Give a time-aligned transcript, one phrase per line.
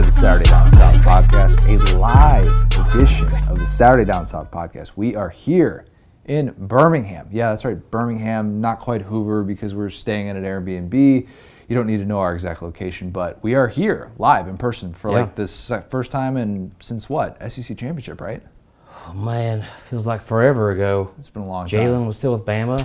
[0.00, 2.46] to the Saturday Down South podcast, a live
[2.94, 4.92] edition of the Saturday Down South podcast.
[4.96, 5.84] We are here
[6.24, 7.28] in Birmingham.
[7.30, 10.94] Yeah, that's right, Birmingham, not quite Hoover because we're staying at an Airbnb.
[11.68, 14.94] You don't need to know our exact location, but we are here live in person
[14.94, 15.32] for like Yeah.
[15.34, 17.36] this se- first time in since what?
[17.50, 18.42] SEC championship, right?
[19.06, 21.10] Oh man, feels like forever ago.
[21.18, 21.78] It's been a long time.
[21.78, 22.78] Jalen was still with Bama.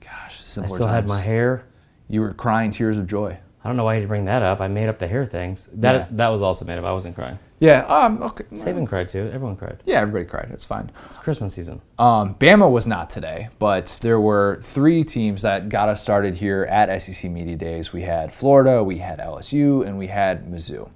[0.00, 1.64] Gosh, I still had my hair.
[2.08, 3.38] You were crying tears of joy.
[3.64, 4.60] I don't know why you bring that up.
[4.60, 5.68] I made up the hair things.
[5.74, 6.06] That Yeah.
[6.12, 6.84] that was also made up.
[6.84, 7.38] I wasn't crying.
[7.60, 7.84] Yeah.
[7.86, 8.20] Um.
[8.22, 8.42] Okay.
[8.52, 9.30] Saban cried too.
[9.32, 9.76] Everyone cried.
[9.84, 10.48] Yeah, everybody cried.
[10.52, 10.90] It's fine.
[11.06, 11.80] It's Christmas season.
[11.96, 16.64] Um, Bama was not today, but there were three teams that got us started here
[16.64, 17.92] at SEC Media Days.
[17.92, 20.88] We had Florida, we had LSU, and we had Mizzou.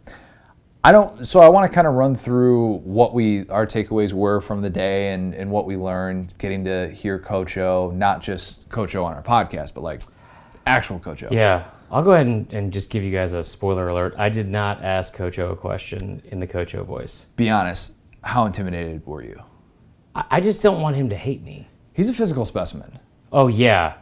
[0.83, 1.25] I don't.
[1.25, 4.71] So I want to kind of run through what we our takeaways were from the
[4.71, 9.05] day and and what we learned, getting to hear Coach O, not just Coach O
[9.05, 10.03] on our podcast, but like
[10.67, 11.29] actual Coach O.
[11.31, 11.65] Yeah.
[11.91, 14.15] I'll go ahead and, and just give you guys a spoiler alert.
[14.19, 17.27] I did not ask Coach O a question in the Coach O voice.
[17.37, 17.97] Be honest.
[18.23, 19.41] How intimidated were you?
[20.15, 21.69] I, I just don't want him to hate me.
[21.93, 22.99] He's a physical specimen.
[23.33, 23.95] Oh yeah,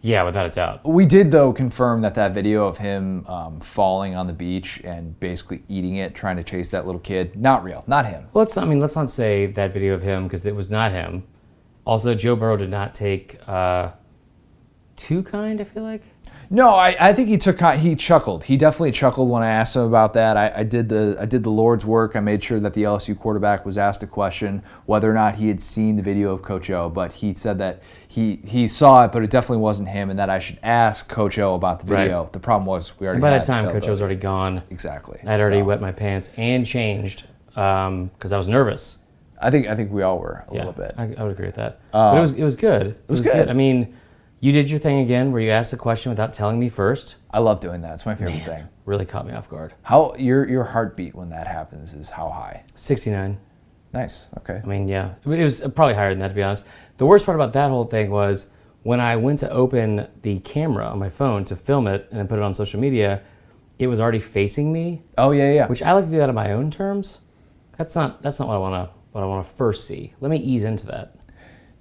[0.00, 0.86] yeah, without a doubt.
[0.86, 5.18] We did though confirm that that video of him um, falling on the beach and
[5.20, 8.26] basically eating it, trying to chase that little kid, not real, not him.
[8.32, 8.56] Well, let's.
[8.56, 11.24] I mean, let's not say that video of him because it was not him.
[11.84, 13.92] Also, Joe Burrow did not take uh,
[14.96, 15.60] too kind.
[15.60, 16.02] I feel like.
[16.50, 18.44] No, I, I think he took he chuckled.
[18.44, 20.38] He definitely chuckled when I asked him about that.
[20.38, 22.16] I, I did the I did the Lord's work.
[22.16, 25.48] I made sure that the LSU quarterback was asked a question whether or not he
[25.48, 29.12] had seen the video of Coach O, but he said that he he saw it,
[29.12, 32.04] but it definitely wasn't him, and that I should ask Coach O about the Right.
[32.04, 32.30] video.
[32.32, 33.90] The problem was we already And by that time, Coach availability.
[33.90, 34.62] was already gone.
[34.70, 35.18] exactly.
[35.26, 37.24] I'd already So, wet my pants and changed
[37.56, 39.00] um, because I was nervous.
[39.42, 40.94] I think I think we all were a Yeah, little bit.
[40.96, 41.80] I, I would agree with that.
[41.92, 42.86] Um, but it was it was good.
[42.86, 43.50] It, was good.
[43.50, 43.94] I mean,
[44.40, 47.16] you did your thing again, where you asked the question without telling me first.
[47.30, 47.94] I love doing that.
[47.94, 48.68] It's my favorite thing.
[48.84, 49.74] Really caught me off guard.
[49.82, 52.64] How your your heartbeat when that happens is how high?
[52.74, 53.38] Sixty nine.
[53.92, 54.28] Nice.
[54.38, 54.60] Okay.
[54.62, 56.66] I mean, yeah, it was probably higher than that to be honest.
[56.98, 58.50] The worst part about that whole thing was
[58.82, 62.28] when I went to open the camera on my phone to film it and then
[62.28, 63.22] put it on social media,
[63.78, 65.66] it was already facing me, Oh yeah, yeah.
[65.68, 67.18] which I like to do that on my own terms.
[67.76, 70.14] That's not that's not what I want to what I want to first see.
[70.20, 71.14] Let me ease into that.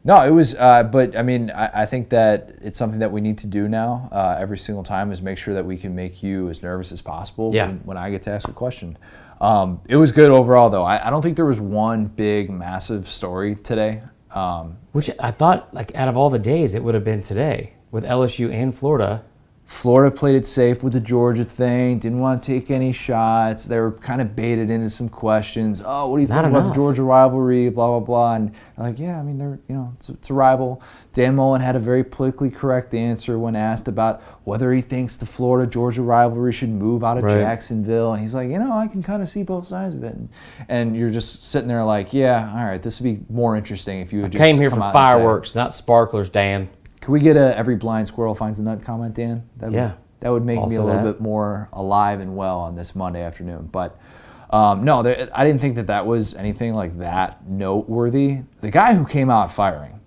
[0.07, 3.19] No, it was, uh, but I mean, I, I think that it's something that we
[3.19, 6.23] need to do now uh, every single time is make sure that we can make
[6.23, 7.67] you as nervous as possible Yeah.
[7.67, 8.97] when, when I get to ask a question.
[9.41, 10.85] Um, it was good overall, though.
[10.85, 14.01] I, I don't think there was one big, massive story today.
[14.31, 17.73] Um, Which I thought, like, out of all the days, it would have been today
[17.91, 19.25] with LSU and Florida.
[19.67, 23.65] Florida played it safe with the Georgia thing, didn't want to take any shots.
[23.65, 25.81] They were kind of baited into some questions.
[25.85, 26.73] Oh, what do you Not think about the.
[26.73, 27.69] Georgia rivalry?
[27.69, 28.35] Blah blah blah.
[28.35, 30.81] And they're like, yeah, I mean, they're you know, it's, it's a rival.
[31.11, 35.25] Dan Mullen had a very politically correct answer when asked about whether he thinks the
[35.25, 37.33] Florida Georgia rivalry should move out of Right.
[37.35, 40.13] Jacksonville, and he's like, you know, I can kind of see both sides of it.
[40.15, 40.29] And,
[40.69, 44.13] and you're just sitting there like, yeah, all right, this would be more interesting if
[44.13, 46.69] you would just Came here for out and say- fireworks, not sparklers, Dan.
[47.07, 49.47] Can we get a every blind squirrel finds a nut comment, Dan?
[49.55, 49.93] That would, Yeah.
[50.19, 51.13] That would make me a little that.
[51.13, 53.69] bit more alive and well on this Monday afternoon.
[53.71, 53.97] But
[54.49, 58.39] um, no, there, I didn't think that that was anything like that noteworthy.
[58.59, 60.01] The guy who came out firing,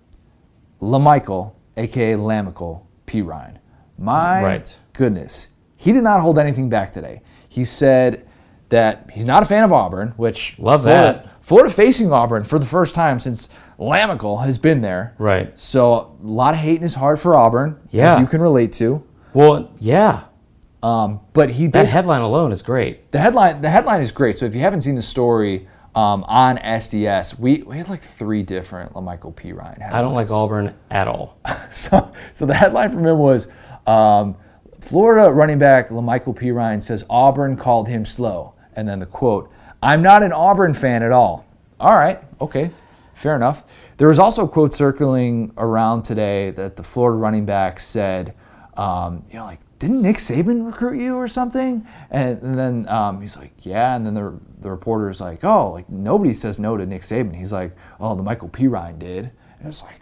[0.82, 3.56] LaMichael, aka Lamical Perine.
[3.96, 4.76] My Right.
[4.92, 5.48] goodness.
[5.78, 7.22] He did not hold anything back today.
[7.48, 8.28] He said
[8.68, 11.26] that he's not a fan of Auburn, which Love Florida, that.
[11.40, 13.48] Florida facing Auburn for the first time since
[13.80, 15.14] Lamical has been there.
[15.18, 15.58] Right.
[15.58, 18.14] So a lot of hate in his heart for Auburn, Yeah.
[18.14, 19.02] as you can relate to.
[19.32, 20.24] Well, yeah.
[20.82, 23.10] Um, but he That headline alone is great.
[23.12, 24.38] the headline the headline is great.
[24.38, 28.42] So if you haven't seen the story um, on SDS, we, we had like three
[28.42, 29.92] different LaMichael Perine headlines.
[29.94, 31.38] I don't like Auburn at all.
[31.72, 33.50] So so the headline from him was
[33.86, 34.36] um,
[34.80, 39.52] Florida running back LaMichael Perine says Auburn called him slow, and then the quote:
[39.82, 41.44] "I'm not an Auburn fan at all."
[41.78, 42.70] All right, okay,
[43.20, 43.64] fair enough.
[43.98, 48.34] There was also a quote circling around today that the Florida running back said,
[48.76, 51.86] um, you know, like, didn't Nick Saban recruit you or something?
[52.10, 53.94] And, and then um, he's like, yeah.
[53.94, 57.36] And then the, the reporter's like, oh, like nobody says no to Nick Saban.
[57.36, 59.30] He's like, oh, the Michael Perine did.
[59.58, 60.00] And it's like,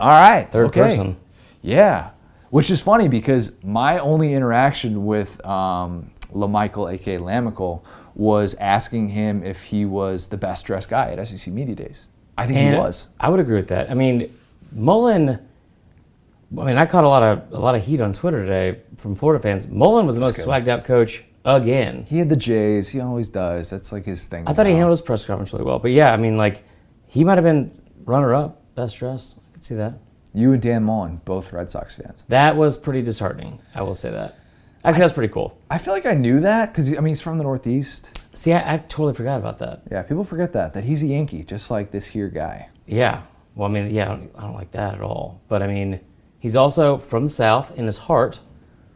[0.00, 0.80] all right, Third okay.
[0.80, 1.16] person.
[1.62, 2.10] Yeah,
[2.50, 7.82] which is funny because my only interaction with um, LaMichael, aka Lamical,
[8.14, 12.06] was asking him if he was the best dressed guy at SEC Media Days.
[12.36, 13.08] I think And he was.
[13.20, 13.90] I would agree with that.
[13.90, 14.36] I mean,
[14.72, 15.38] Mullen.
[16.56, 19.14] I mean, I caught a lot of a lot of heat on Twitter today from
[19.14, 19.66] Florida fans.
[19.66, 20.46] Mullen was the most good.
[20.46, 22.04] swagged out coach again.
[22.08, 22.88] He had the J's.
[22.88, 23.70] He always does.
[23.70, 24.46] That's like his thing.
[24.46, 25.78] I thought he handled his press conference really well.
[25.78, 26.64] But yeah, I mean, like,
[27.06, 27.70] he might have been
[28.04, 29.38] runner up, best dressed.
[29.38, 29.94] I could see that.
[30.32, 32.24] You and Dan Mullen, both Red Sox fans.
[32.28, 33.60] That was pretty disheartening.
[33.74, 34.36] I will say that.
[34.84, 35.56] Actually, that's pretty cool.
[35.70, 38.20] I feel like I knew that because I mean he's from the Northeast.
[38.34, 39.82] See, I, I totally forgot about that.
[39.90, 42.68] Yeah, people forget that that he's a Yankee, just like this here guy.
[42.86, 43.22] Yeah.
[43.54, 45.40] Well, I mean, yeah, I don't, I don't like that at all.
[45.48, 46.00] But I mean,
[46.40, 48.40] he's also from the South in his heart,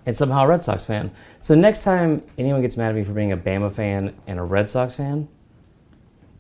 [0.05, 1.11] and somehow a Red Sox fan.
[1.41, 4.43] So next time anyone gets mad at me for being a Bama fan and a
[4.43, 5.29] Red Sox fan,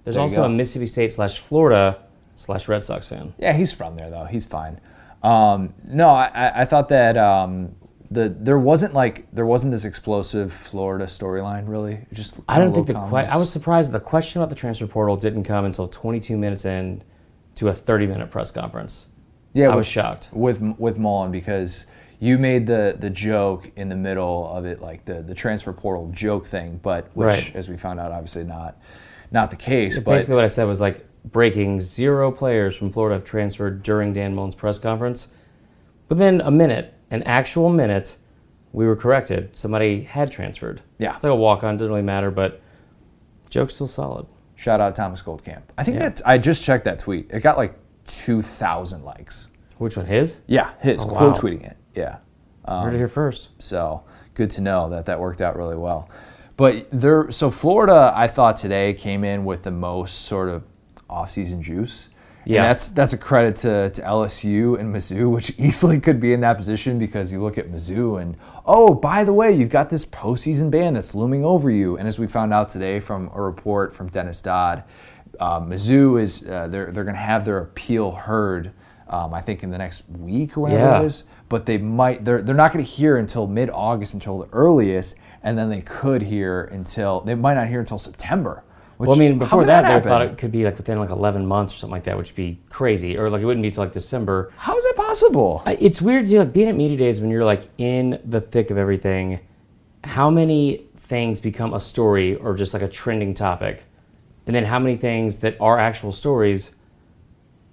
[0.04, 0.44] there's There also go.
[0.44, 1.98] a Mississippi State slash Florida
[2.36, 3.34] slash Red Sox fan.
[3.38, 4.24] Yeah, he's from there though.
[4.24, 4.80] He's fine.
[5.22, 7.74] Um, no, I, I- I thought that um,
[8.10, 11.94] the there wasn't like there wasn't this explosive Florida storyline really.
[11.94, 14.86] It Just I don't think the que- I was surprised the question about the transfer
[14.86, 17.02] portal didn't come until 22 minutes in
[17.56, 19.06] to a 30 minute press conference.
[19.52, 20.30] yeah I with, was shocked.
[20.32, 21.86] with with Mullen because
[22.18, 26.10] you made the the joke in the middle of it like the the transfer portal
[26.14, 27.56] joke thing, but which Right.
[27.56, 28.80] as we found out obviously not
[29.30, 29.98] not the case.
[29.98, 34.14] But Basically, what I said was like breaking zero players from Florida have transferred during
[34.14, 35.28] Dan Mullen's press conference.
[36.08, 38.16] Within a minute, an actual minute,
[38.72, 39.56] we were corrected.
[39.56, 40.82] Somebody had transferred.
[40.98, 41.14] Yeah.
[41.14, 42.60] It's like a walk on, didn't really matter, but
[43.50, 44.26] joke's still solid.
[44.56, 45.62] shout out Thomas Goldkamp.
[45.78, 46.08] I think Yeah.
[46.10, 47.30] that I just checked that tweet.
[47.30, 47.74] It got like
[48.08, 49.50] two thousand likes.
[49.78, 50.06] Which one?
[50.06, 50.40] His?
[50.48, 51.40] Yeah, his Oh, quote wow.
[51.40, 51.76] tweeting it.
[51.94, 52.16] Yeah.
[52.66, 53.50] Heard um, it here first.
[53.62, 54.02] So
[54.34, 56.08] good to know that that worked out really well.
[56.56, 60.64] But there, so Florida, I thought today came in with the most sort of
[61.08, 62.08] off-season juice.
[62.48, 62.62] Yeah.
[62.62, 66.40] And that's that's a credit to, to LSU and Mizzou, which easily could be in
[66.40, 70.04] that position because you look at Mizzou and oh, by the way, you've got this
[70.04, 71.96] postseason ban that's looming over you.
[71.98, 74.84] And as we found out today from a report from Dennis Dodd,
[75.38, 78.72] uh, Mizzou is uh, they're they're going to have their appeal heard.
[79.10, 81.00] Um, I think in the next week or whatever Yeah.
[81.02, 84.48] it is but they might they're, they're not going to hear until mid-august until the
[84.52, 88.64] earliest and then they could hear until they might not hear until september
[88.98, 91.10] which, Well, I mean, before could that, they thought it could be like within like
[91.10, 93.16] 11 months or something like that, which would be crazy.
[93.16, 94.52] Or like it wouldn't be till like December.
[94.56, 97.44] how is that possible I- It's weird, dude, like being at media days when you're
[97.44, 99.40] like in the thick of everything.
[100.04, 103.84] How many things become a story or just like a trending topic,
[104.46, 106.74] and then how many things that are actual stories,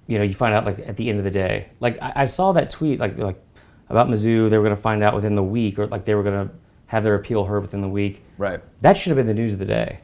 [0.08, 1.70] you know, you find out like at the end of the day.
[1.80, 3.42] Like I, I saw that tweet like like
[3.90, 6.24] about Mizzou, they were going to find out within the week, or like they were
[6.24, 6.54] going to
[6.88, 8.24] have their appeal heard within the week.
[8.38, 10.00] right That should have been the news of the day.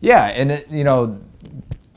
[0.00, 1.20] Yeah and it, you know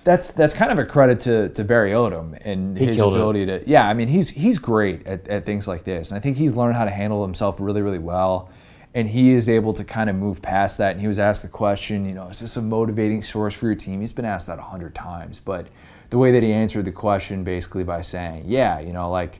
[0.04, 3.20] that's that's kind of a credit to, to Barry Odom and He his killed it.
[3.20, 6.22] ability to yeah I mean he's he's great at, at things like this and I
[6.22, 8.50] think he's learned how to handle himself really really well
[8.94, 11.48] and he is able to kind of move past that and he was asked the
[11.48, 14.60] question you know is this a motivating source for your team he's been asked that
[14.60, 15.68] a hundred times but
[16.10, 19.40] the way that he answered the question basically by saying yeah you know like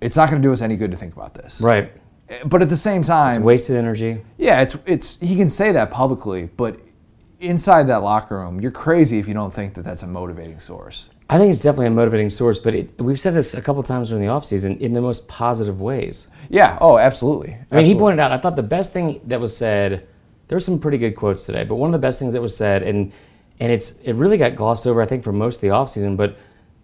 [0.00, 1.92] it's not going to do us any good to think about this Right.
[2.30, 4.22] Eh, but at the same time Wasted energy.
[4.38, 6.78] yeah, it's it's he can say that publicly, but
[7.40, 11.10] inside that locker room, you're crazy if you don't think that that's a motivating source.
[11.28, 14.08] I think it's definitely a motivating source, but it, we've said this a couple times
[14.08, 16.28] during the offseason in the most positive ways.
[16.48, 16.76] Yeah.
[16.80, 17.56] Oh, absolutely.
[17.70, 20.08] I mean, he pointed out, I thought the best thing that was said,
[20.48, 22.56] there were some pretty good quotes today, but one of the best things that was
[22.56, 23.12] said, and
[23.60, 26.36] and it's it really got glossed over, I think, for most of the offseason, but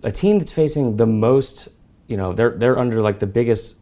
[0.04, 1.68] a team that's facing the most,
[2.06, 3.78] you know, they're they're under like the biggest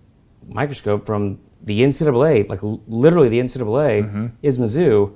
[0.48, 4.26] microscope from the NCAA, like literally the NCAA mm-hmm.
[4.42, 5.14] is Mizzou.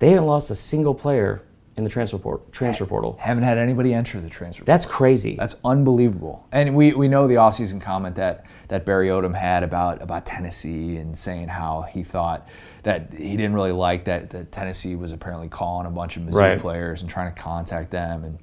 [0.00, 1.42] They haven't lost a single player
[1.76, 3.16] in the transfer port, transfer portal.
[3.20, 4.64] haven't had anybody enter the transfer.
[4.64, 5.36] That's crazy.
[5.36, 6.46] That's unbelievable.
[6.52, 10.96] And we, we know the offseason comment that, that Barry Odom had about, about Tennessee
[10.96, 12.46] and saying how he thought
[12.82, 16.34] that he didn't really like that, that Tennessee was apparently calling a bunch of Mizzou
[16.34, 16.58] Right.
[16.58, 18.24] players and trying to contact them.
[18.24, 18.38] And,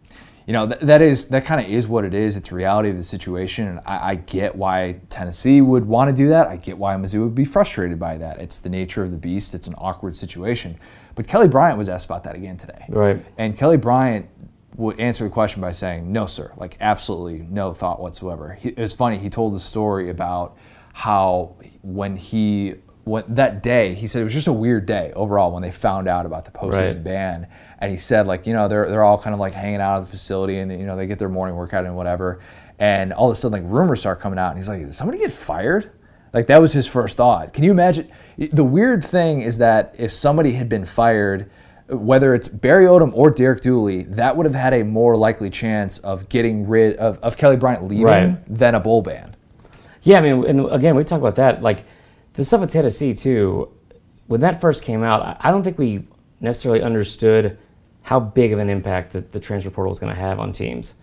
[0.48, 2.38] you know, th- that is that kind of is what it is.
[2.38, 3.68] It's reality of the situation.
[3.68, 6.48] And I, I get why Tennessee would want to do that.
[6.48, 8.40] I get why Mizzou would be frustrated by that.
[8.40, 9.54] It's the nature of the beast.
[9.54, 10.80] It's an awkward situation.
[11.18, 12.86] But Kelly Bryant was asked about that again today.
[12.88, 13.26] Right.
[13.38, 14.30] And Kelly Bryant
[14.78, 16.54] would answer the question by saying, "No, sir.
[16.56, 19.18] Like absolutely no thought whatsoever." He, it was funny.
[19.18, 20.56] He told the story about
[20.94, 25.52] how when he when that day he said it was just a weird day overall
[25.52, 27.04] when they found out about the postseason Right.
[27.04, 27.48] ban,
[27.80, 30.06] and he said like you know they're they're all kind of like hanging out at
[30.06, 32.40] the facility and you know they get their morning workout and whatever,
[32.78, 35.18] and all of a sudden like rumors start coming out and he's like, "Did somebody
[35.20, 35.90] get fired?"
[36.34, 37.54] Like that was his first thought.
[37.54, 38.10] Can you imagine?
[38.38, 41.50] The weird thing is that if somebody had been fired,
[41.90, 45.98] whether it's Barry Odom or Derek Dooley, that would have had a more likely chance
[46.00, 48.38] of getting rid of, of Kelly Bryant leaving Right.
[48.48, 49.36] than a bowl ban.
[50.04, 51.62] Yeah, I mean, and again, we talk about that.
[51.64, 51.86] Like
[52.34, 53.72] the stuff with Tennessee too.
[54.28, 56.06] When that first came out, I- don't think we
[56.42, 57.58] necessarily understood
[58.04, 60.94] how big of an impact the, the transfer portal is going to have on teams.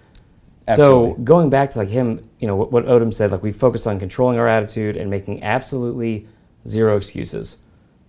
[0.77, 3.87] So going back to like him, you know, what, what Odom said, like we focused
[3.87, 6.27] on controlling our attitude and making absolutely
[6.67, 7.59] zero excuses.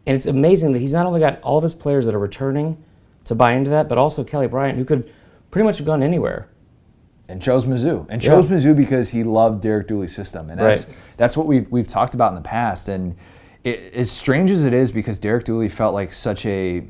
[0.07, 2.77] And it's amazing that he's not only got all of his players that are returning
[3.25, 5.12] to buy into that, but also Kelly Bryant, who could
[5.51, 6.47] pretty much have gone anywhere.
[7.27, 8.05] and chose Mizzou.
[8.07, 8.55] And chose Yeah.
[8.55, 10.51] Mizzou because he loved Derek Dooley's system.
[10.51, 10.95] And that's Right.
[11.17, 12.88] that's what we've we've talked about in the past.
[12.88, 13.15] And
[13.63, 16.83] it, as strange as it is, because Derek Dooley felt like such a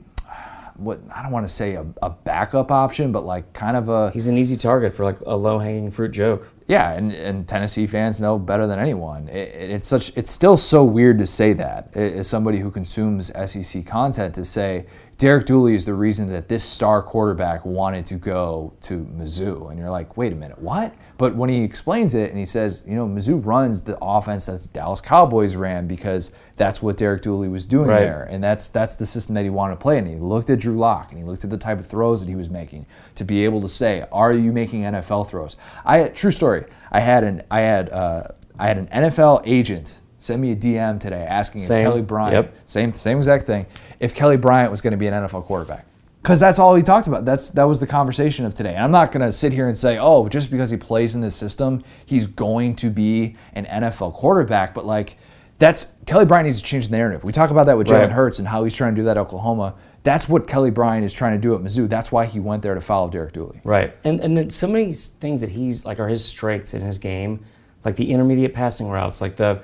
[0.77, 4.11] what I don't want to say a, a backup option, but like kind of a
[4.11, 6.49] He's an easy target for like a low hanging fruit joke.
[6.67, 9.29] yeah, and, and Tennessee fans know better than anyone.
[9.29, 13.31] It, it- it's such it's still so weird to say that as somebody who consumes
[13.49, 14.85] SEC content to say
[15.17, 19.79] Derek Dooley is the reason that this star quarterback wanted to go to Mizzou, and
[19.79, 20.93] you're like, wait a minute, what?
[21.17, 24.61] But when he explains it and he says, you know, Mizzou runs the offense that
[24.63, 27.99] the Dallas Cowboys ran because that's what Derek Dooley was doing Right.
[28.01, 29.97] there, and that's that's the system that he wanted to play.
[29.97, 32.29] And he looked at Drew Lock and he looked at the type of throws that
[32.29, 32.85] he was making
[33.15, 36.63] to be able to say, "Are you making NFL throws?" I true story.
[36.91, 40.99] I had an I had uh, I had an NFL agent send me a DM
[40.99, 41.79] today asking Same.
[41.79, 42.55] if Kelly Bryant, Yep.
[42.67, 43.65] same same exact thing,
[43.99, 45.85] if Kelly Bryant was going to be an NFL quarterback.
[46.21, 47.23] Because that's all he talked about.
[47.25, 48.75] That's that was the conversation of today.
[48.75, 51.35] I'm not going to sit here and say, oh, just because he plays in this
[51.35, 54.73] system, he's going to be an NFL quarterback.
[54.73, 55.17] But like,
[55.57, 57.23] that's Kelly Bryant needs to change the narrative.
[57.23, 58.11] We talk about that with Jalen Right.
[58.11, 59.75] Hurts and how he's trying to do that at Oklahoma.
[60.03, 61.89] That's what Kelly Bryant is trying to do at Mizzou.
[61.89, 63.61] That's why he went there to follow Derek Dooley.
[63.63, 63.95] Right.
[64.03, 67.45] And and then so many things that he's like are his strengths in his game,
[67.83, 69.61] like the intermediate passing routes, like the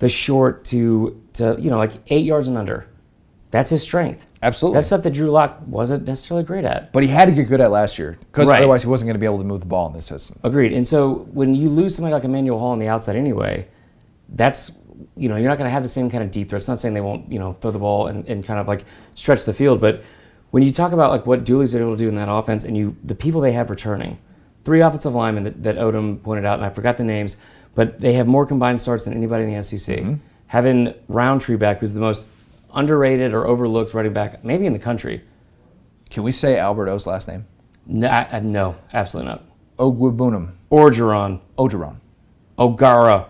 [0.00, 2.86] the short to to you know like eight yards and under.
[3.50, 4.26] That's his strength.
[4.42, 4.78] Absolutely.
[4.78, 6.92] That's stuff that Drew Lock wasn't necessarily great at.
[6.92, 8.58] But he had to get good at last year because Right.
[8.58, 10.40] otherwise he wasn't going to be able to move the ball in this system.
[10.42, 10.72] Agreed.
[10.72, 13.68] And so when you lose somebody like Emmanuel Hall on the outside anyway,
[14.28, 14.72] that's
[15.16, 16.68] you know you're not going to have the same kind of deep threats.
[16.68, 18.84] Not saying they won't you know throw the ball and, and kind of like
[19.14, 20.02] stretch the field, but
[20.50, 22.76] when you talk about like what Dooley's been able to do in that offense, and
[22.76, 24.18] you the people they have returning,
[24.64, 27.36] three offensive linemen that, that Odom pointed out, and I forgot the names,
[27.74, 29.98] but they have more combined starts than anybody in the SEC.
[29.98, 30.14] Mm-hmm.
[30.46, 32.28] Having Rountree back, who's the most
[32.72, 35.22] underrated or overlooked running back maybe in the country.
[36.10, 37.46] Can we say Albert O's last name?
[37.86, 39.42] No, I, I- no absolutely not.
[39.78, 40.52] Ogwibunum.
[40.70, 41.96] Orgeron, Ogeron.
[42.58, 43.26] O'Gara.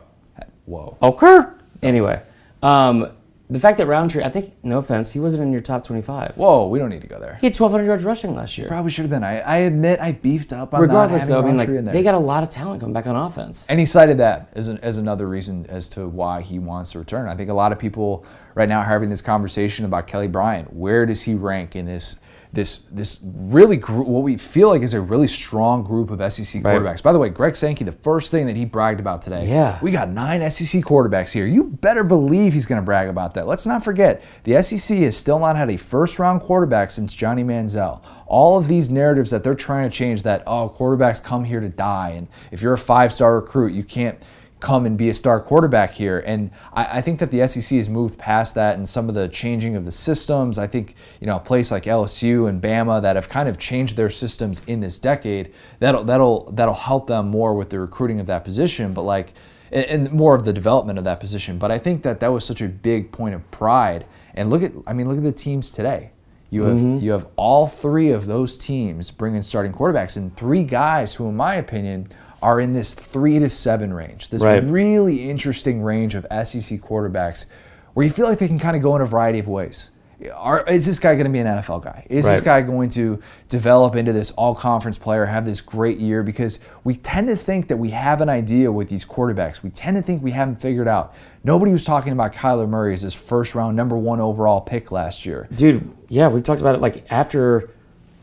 [0.67, 0.97] Whoa.
[1.03, 1.41] Okay.
[1.85, 2.23] Anyway,
[2.63, 3.09] um,
[3.51, 6.33] the fact that Rountree, I think, no offense, he wasn't in your top 25.
[6.37, 7.37] Whoa, we don't need to go there.
[7.41, 8.69] He had 1,200 yards rushing last year.
[8.69, 9.23] Probably should have been.
[9.23, 11.85] I, I admit I beefed up on Regardless, not though, I mean, like, Rountree in
[11.85, 11.93] there.
[11.95, 13.67] they got a lot of talent coming back on offense.
[13.69, 16.99] and he cited that as, an, as another reason as to why he wants to
[16.99, 17.29] return.
[17.29, 18.25] I think a lot of people
[18.55, 20.73] right now are having this conversation about Kelly Bryant.
[20.73, 22.21] Where does he rank in this
[22.55, 26.63] this this really gr- what we feel like is a really strong group of SEC
[26.65, 26.77] Right.
[26.81, 27.03] quarterbacks?
[27.03, 29.47] By the way, Greg Sankey, the first thing that he bragged about today.
[29.49, 29.79] Yeah.
[29.83, 31.47] we got nine SEC quarterbacks here.
[31.47, 33.47] You better believe he's going to brag about that.
[33.47, 37.43] Let's not forget the SEC has still not had a first round quarterback since Johnny
[37.45, 38.01] Manziel.
[38.27, 41.69] All of these narratives that they're trying to change that oh quarterbacks come here to
[41.69, 44.19] die and if you're a five star recruit you can't
[44.65, 46.21] come and be a star quarterback here.
[46.21, 49.29] And I, I think that the SEC has moved past that and some of the
[49.29, 50.59] changing of the systems.
[50.59, 53.97] I think, you know, a place like LSU and Bama that have kind of changed
[53.97, 58.27] their systems in this decade, that'll that'll that'll help them more with the recruiting of
[58.27, 58.95] that position.
[58.95, 59.35] But like
[59.71, 61.59] and- and more of the development of that position.
[61.59, 64.07] But I think that that was such a big point of pride.
[64.35, 66.11] And look at, I mean, look at the teams today.
[66.51, 67.05] You have mm-hmm.
[67.05, 71.37] you have all three of those teams bringing starting quarterbacks, and three guys who, in
[71.37, 72.09] my opinion,
[72.45, 74.29] are in this three to seven range.
[74.29, 74.63] This Right.
[74.63, 77.47] really interesting range of SEC quarterbacks,
[77.95, 79.91] where you feel like they can kind of go in a variety of ways.
[80.35, 82.07] Are, is this guy going to be an NFL guy?
[82.09, 86.23] Is this guy going to develop into this all conference player, have this great year?
[86.23, 89.63] Because we tend to think that we have an idea with these quarterbacks.
[89.63, 91.15] We tend to think we haven't figured out.
[91.45, 95.25] Nobody was talking about Kyler Murray as his first round, number one overall pick last
[95.27, 95.49] year.
[95.55, 97.71] Dude, yeah, we've talked about it like after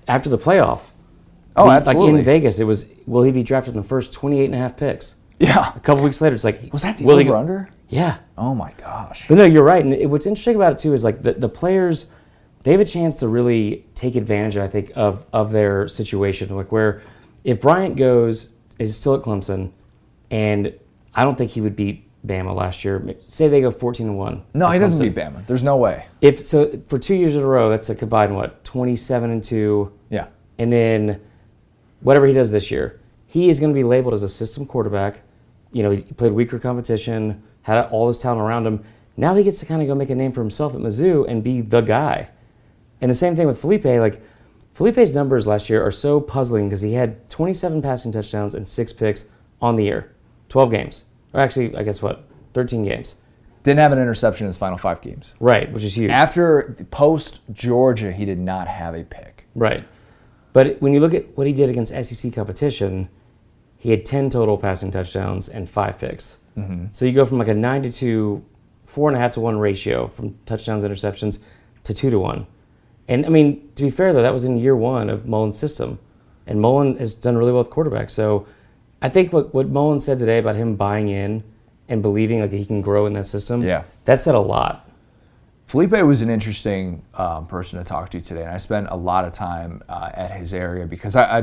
[0.07, 0.90] after the playoff.
[1.55, 2.11] Oh, We- absolutely.
[2.11, 4.57] Like in Vegas, it was, will he be drafted in the first 28 and a
[4.57, 5.15] half picks?
[5.39, 5.73] Yeah.
[5.75, 7.69] A couple weeks later, it's like, Was that the will he over go- under?
[7.89, 8.17] Yeah.
[8.37, 9.27] Oh my gosh.
[9.27, 9.83] But no, you're right.
[9.83, 12.09] And it, what's interesting about it too is like the, the players,
[12.63, 16.55] they have a chance to really take advantage, I think, of of their situation.
[16.55, 17.01] Like where
[17.43, 19.71] if Bryant goes, is still at Clemson,
[20.29, 20.73] and
[21.13, 23.15] I don't think he would beat Bama last year.
[23.21, 24.43] Say they go 14 and one.
[24.53, 25.45] No, he doesn't beat Bama.
[25.47, 26.05] There's no way.
[26.21, 29.91] If so, for two years in a row, that's a combined what 27 and two,
[30.09, 30.27] Yeah.
[30.59, 31.19] and then
[32.01, 35.21] whatever he does this year, he is going to be labeled as a system quarterback.
[35.71, 38.83] You know, he played weaker competition, had all this talent around him.
[39.15, 41.43] Now he gets to kind of go make a name for himself at Mizzou and
[41.43, 42.29] be the guy.
[42.99, 43.99] And the same thing with Feleipe.
[43.99, 44.21] Like
[44.75, 48.91] Feleipe's numbers last year are so puzzling because he had 27 passing touchdowns and six
[48.91, 49.25] picks
[49.61, 50.11] on the year,
[50.49, 53.15] 12 games, or actually, I guess what, 13 games.
[53.63, 55.35] Didn't have an interception in his final five games.
[55.39, 56.09] Right, which is huge.
[56.09, 59.45] After post Georgia, he did not have a pick.
[59.53, 59.87] Right.
[60.53, 63.09] But when you look at what he did against SEC competition,
[63.77, 66.39] he had 10 total passing touchdowns and five picks.
[66.57, 66.87] Mm-hmm.
[66.91, 68.43] So you go from like a 9 to 2,
[68.83, 71.41] four and a half to 1 ratio from touchdowns, interceptions
[71.83, 72.45] to 2 to 1.
[73.07, 75.99] And I mean, to be fair though, that was in year one of Mullen's system.
[76.45, 78.11] And Mullen has done really well with quarterbacks.
[78.11, 78.45] So
[79.01, 81.43] I think what, what Mullen said today about him buying in
[81.87, 83.83] and believing like that he can grow in that system, Yeah.
[84.05, 84.87] that said a lot.
[85.71, 89.23] Feleipe was an interesting um, person to talk to today, and I spent a lot
[89.23, 91.41] of time uh, at his area because I, I,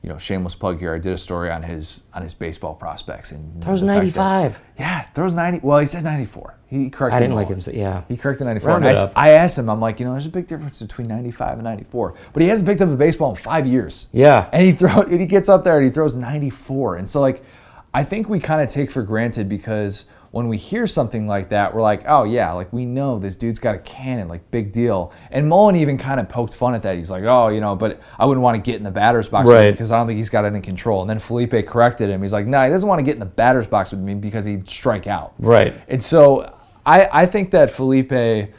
[0.00, 0.94] you know, shameless plug here.
[0.94, 4.60] I did a story on his on his baseball prospects and Throws that- 95.
[4.78, 5.58] yeah, throws ninety.
[5.60, 6.56] Well, he said ninety four.
[6.66, 7.16] He corrected.
[7.16, 7.60] I didn't me like him.
[7.60, 8.02] So, yeah.
[8.08, 8.68] He corrected 94.
[8.68, 9.12] Round I, up.
[9.14, 12.14] I asked him, I'm like, you know, there's a big difference between 95 and 94.
[12.32, 14.08] But he hasn't picked up a baseball in five years.
[14.12, 14.48] Yeah.
[14.52, 16.96] And he throw and he gets up there and he throws 94.
[16.96, 17.44] And so like
[17.92, 21.72] I think we kind of take for granted because when we hear something like that,
[21.72, 25.12] we're like, oh yeah, like we know this dude's got a cannon, like big deal.
[25.30, 26.96] And Mullen even kind of poked fun at that.
[26.96, 29.48] He's like, oh, you know, but I wouldn't want to get in the batter's box
[29.48, 29.70] Right.
[29.70, 31.02] because I don't think he's got any control.
[31.02, 32.20] And then Feleipe corrected him.
[32.20, 34.44] He's like, no, he doesn't want to get in the batter's box with me because
[34.44, 35.34] he'd strike out.
[35.38, 35.80] Right.
[35.86, 36.52] And so
[36.84, 38.52] I, I think that Feleipe,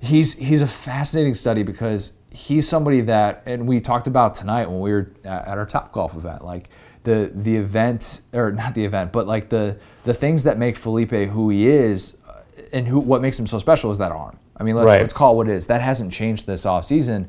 [0.00, 4.80] he's he's a fascinating study because he's somebody that, and we talked about tonight when
[4.80, 6.70] we were at our top golf event, like
[7.08, 11.28] the the event or not the event, but like the the things that make Feleipe
[11.30, 12.40] who he is, uh,
[12.72, 14.38] and who what makes him so special is that arm.
[14.58, 15.00] I mean, let's Right.
[15.00, 15.66] let's call it what it is.
[15.68, 17.26] That hasn't changed this offseason.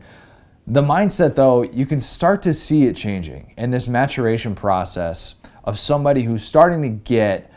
[0.68, 5.80] The mindset, though, you can start to see it changing in this maturation process of
[5.80, 7.52] somebody who's starting to get,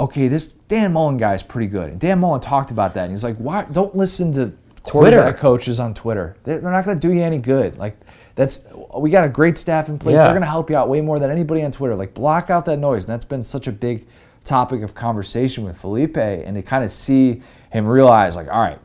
[0.00, 1.90] okay, this Dan Mullen guy is pretty good.
[1.90, 3.02] And Dan Mullen talked about that.
[3.02, 4.52] And he's like, why don't listen to
[4.84, 5.32] Twitter.
[5.32, 6.36] coaches on Twitter?
[6.44, 7.78] They're, they're not going to do you any good.
[7.78, 7.96] Like,
[8.36, 10.14] that's we got a great staff in place.
[10.14, 10.22] Yeah.
[10.24, 11.94] They're going to help you out way more than anybody on Twitter.
[11.96, 13.04] Like, block out that noise.
[13.04, 14.06] And that's been such a big
[14.44, 16.46] topic of conversation with Feleipe.
[16.46, 18.78] And to kind of see him realize, like, all right,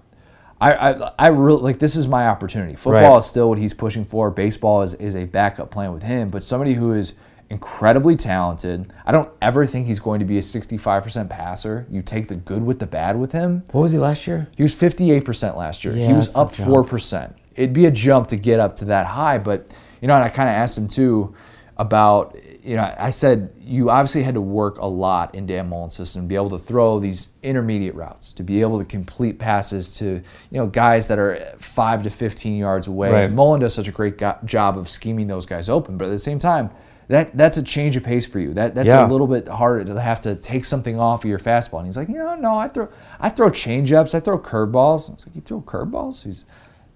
[0.60, 2.75] I, I, I really like this is my opportunity.
[2.75, 3.20] Football Right.
[3.20, 4.31] is still what he's pushing for.
[4.31, 7.15] Baseball is, is a backup plan with him, but somebody who is
[7.50, 8.93] incredibly talented.
[9.05, 11.86] I don't ever think he's going to be a 65% passer.
[11.91, 13.63] You take the good with the bad with him.
[13.72, 14.48] What was he last year?
[14.55, 15.93] He was 58% last year.
[15.93, 17.34] he was up 4%.
[17.55, 19.67] It'd be a jump to get up to that high, but
[20.01, 21.36] you know, and I kind of asked him too
[21.77, 25.96] about you know, I said you obviously had to work a lot in Dan Mullen's
[25.96, 29.96] system to be able to throw these intermediate routes, to be able to complete passes
[29.98, 30.22] to, you
[30.59, 33.11] know, guys that are 5 to 15 yards away.
[33.11, 33.31] Right.
[33.31, 36.20] Mullen does such a great go- job of scheming those guys open, but at the
[36.20, 36.70] same time,
[37.07, 38.53] that that's a change of pace for you.
[38.53, 39.05] That that's Yeah.
[39.05, 41.79] a little bit harder to have to take something off of your fastball.
[41.79, 45.09] And he's like, you know, no, I throw I throw changeups, I throw curveballs.
[45.09, 46.24] I was like, you throw curveballs?
[46.24, 46.46] He's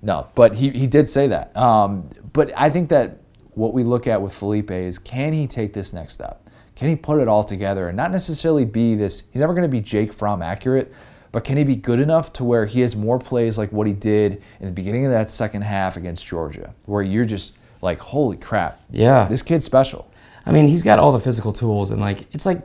[0.05, 1.55] no, but he, he did say that.
[1.57, 3.17] Um, but I think that
[3.55, 6.47] what we look at with Feleipe is can he take this next step?
[6.75, 9.23] Can he put it all together and not necessarily be this?
[9.31, 10.93] He's never going to be Jake Fromm accurate,
[11.31, 13.93] but can he be good enough to where he has more plays like what he
[13.93, 18.37] did in the beginning of that second half against Georgia, where you're just like, holy
[18.37, 19.25] crap, Yeah.
[19.27, 20.09] this kid's special.
[20.45, 22.61] I mean, he's got all the physical tools, and like it's like,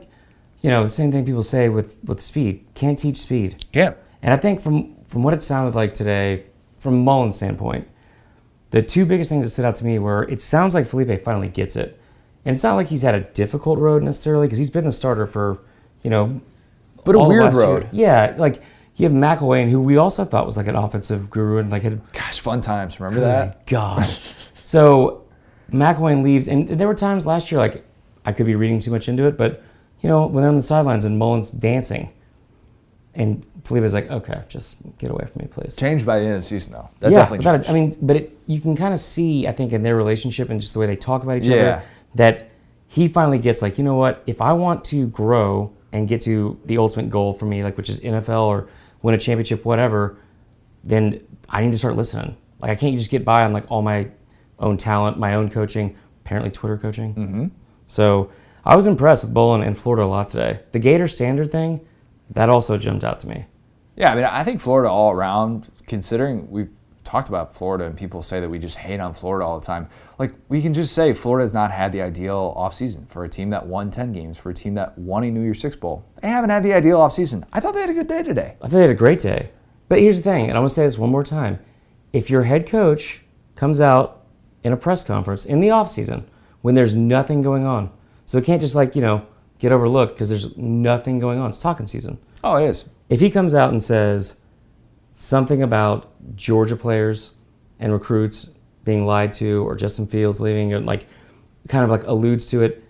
[0.61, 2.63] you know, the same thing people say with with speed.
[2.75, 3.65] Can't teach speed.
[3.73, 3.93] Yeah.
[4.21, 6.43] And I think from from what it sounded like today,
[6.81, 7.87] from Mullen's standpoint,
[8.71, 11.47] the two biggest things that stood out to me were it sounds like Feleipe finally
[11.47, 11.97] gets it,
[12.43, 15.25] and it's not like he's had a difficult road necessarily because he's been the starter
[15.27, 15.59] for,
[16.03, 16.41] you know,
[17.05, 17.63] But a weird last year.
[17.63, 17.87] road.
[17.91, 18.61] Yeah, like
[18.95, 22.01] you have McElwain, who we also thought was like an offensive guru and like had
[22.13, 22.99] Gosh, fun times.
[22.99, 23.65] Remember that?
[23.67, 24.05] God.
[24.63, 25.23] so
[25.71, 27.85] McElwain leaves, and there were times last year like
[28.25, 29.63] I could be reading too much into it, but
[30.01, 32.11] you know when they're on the sidelines and Mullen's dancing,
[33.13, 35.75] and Feleipe's like, okay, just get away from me, please.
[35.75, 36.89] Changed by the end of the season, though.
[37.01, 37.67] That yeah, definitely changed.
[37.67, 40.49] a- I mean, but it, you can kind of see, I think, in their relationship
[40.49, 41.55] and just the way they talk about each Yeah.
[41.55, 41.83] other,
[42.15, 42.49] that
[42.87, 44.23] he finally gets like, you know what?
[44.27, 47.89] If I want to grow and get to the ultimate goal for me, like which
[47.89, 48.69] is NFL or
[49.01, 50.17] win a championship, whatever,
[50.83, 51.19] then
[51.49, 52.37] I need to start listening.
[52.61, 54.07] Like I can't just get by on like all my
[54.59, 57.13] own talent, my own coaching, apparently Twitter coaching.
[57.15, 57.45] Mm-hmm.
[57.87, 58.31] So
[58.63, 60.59] I was impressed with Bolin and Florida a lot today.
[60.71, 61.81] The Gator standard thing,
[62.31, 63.45] that also jumped out to me.
[63.95, 68.21] Yeah, I mean, I think Florida all around, considering we've talked about Florida and people
[68.21, 69.89] say that we just hate on Florida all the time.
[70.17, 73.49] Like, we can just say Florida has not had the ideal offseason for a team
[73.49, 76.05] that won 10 games, for a team that won a New Year's Six Bowl.
[76.21, 77.43] They haven't had the ideal offseason.
[77.51, 78.55] I thought they had a good day today.
[78.61, 79.49] I thought they had a great day.
[79.89, 81.59] But here's the thing, and I'm gonna say this one more time.
[82.13, 83.23] If your head coach
[83.55, 84.23] comes out
[84.63, 86.23] in a press conference in the offseason
[86.61, 87.91] when there's nothing going on,
[88.25, 89.25] so it can't just like, you know,
[89.61, 91.51] get overlooked because there's nothing going on.
[91.51, 92.17] It's talking season.
[92.43, 92.85] Oh, it is.
[93.09, 94.39] If he comes out and says
[95.13, 97.35] something about Georgia players
[97.79, 101.05] and recruits being lied to or Justin Fields leaving, or like
[101.67, 102.83] kind of like alludes to it,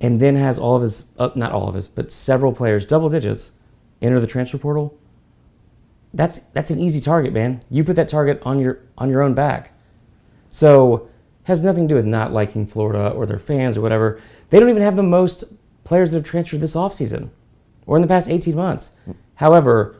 [0.00, 3.08] and then has all of his, uh, not all of his, but several players, double
[3.08, 3.52] digits,
[4.00, 4.96] enter the transfer portal,
[6.12, 7.60] that's that's an easy target, man.
[7.68, 9.72] You put that target on your on your own back.
[10.52, 11.08] So
[11.44, 14.20] has nothing to do with not liking Florida or their fans or whatever.
[14.50, 15.42] They don't even have the most
[15.84, 17.30] players that have transferred this offseason
[17.86, 18.92] or in the past 18 months.
[19.36, 19.96] However,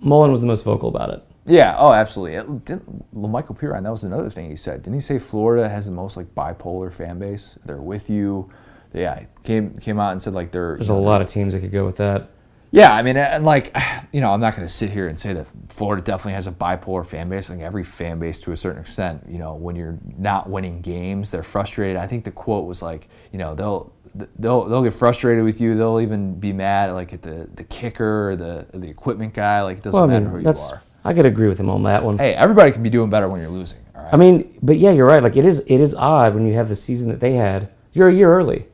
[0.00, 1.22] Mullen was the most vocal about it.
[1.46, 2.36] Yeah, oh, absolutely.
[2.36, 4.82] It, didn't, Michael Perine, that was another thing he said.
[4.82, 7.58] Didn't he say Florida has the most like bipolar fan base?
[7.64, 8.50] They're with you.
[8.92, 11.60] Yeah, came came out and said like they're There's you a lot of teams that
[11.60, 12.30] could go with that.
[12.72, 13.76] Yeah, I mean, and like,
[14.12, 16.52] you know, I'm not going to sit here and say that Florida definitely has a
[16.52, 17.50] bipolar fan base.
[17.50, 20.80] I think every fan base, to a certain extent, you know, when you're not winning
[20.80, 21.96] games, they're frustrated.
[21.96, 23.92] I think the quote was like, you know, they'll
[24.38, 25.76] they'll they'll get frustrated with you.
[25.76, 29.62] They'll even be mad like at the the kicker or the the equipment guy.
[29.62, 30.82] Like it doesn't Well, I matter mean, who you are.
[31.04, 32.18] I could agree with him on that one.
[32.18, 33.78] Hey, everybody can be doing better when you're losing.
[33.96, 34.12] All right.
[34.12, 35.22] I mean, but yeah, you're right.
[35.22, 37.70] Like it is it is odd when you have the season that they had.
[37.92, 38.66] You're a year early.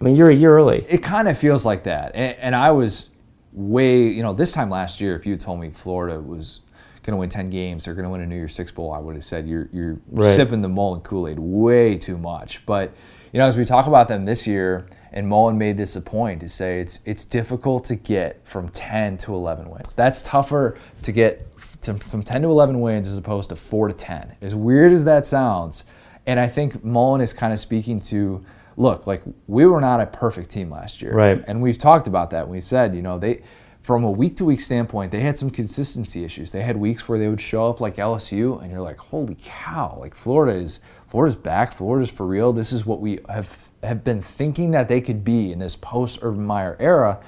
[0.00, 0.84] I mean, you're a year early.
[0.88, 2.14] it kind of feels like that.
[2.14, 3.10] And, and I was
[3.52, 6.60] way, you know, this time last year, if you had told me Florida was
[7.02, 8.98] going to win 10 games, they're going to win a New Year's Six Bowl, I
[8.98, 10.36] would have said you're, you're Right.
[10.36, 12.66] sipping the Mullen Kool Aid way too much.
[12.66, 12.92] But,
[13.36, 16.40] you know, as we talk about them this year, and Mullen made this a point
[16.40, 19.94] to say it's it's difficult to get from 10 to 11 wins.
[19.94, 21.46] That's tougher to get
[21.82, 24.36] to, from 10 to 11 wins as opposed to 4 to 10.
[24.40, 25.84] As weird as that sounds,
[26.26, 28.42] and I think Mullen is kind of speaking to
[28.78, 31.12] look, like we were not a perfect team last year.
[31.12, 31.44] Right.
[31.46, 32.48] And we've talked about that.
[32.48, 33.42] We said, you know, they
[33.82, 36.52] from a week to week standpoint, they had some consistency issues.
[36.52, 39.98] They had weeks where they would show up like LSU and you're like, "Holy cow,
[40.00, 41.72] like Florida is Florida's back.
[41.72, 42.52] Florida's for real.
[42.52, 46.18] This is what we have have been thinking that they could be in this post
[46.22, 47.20] Urban Meyer era."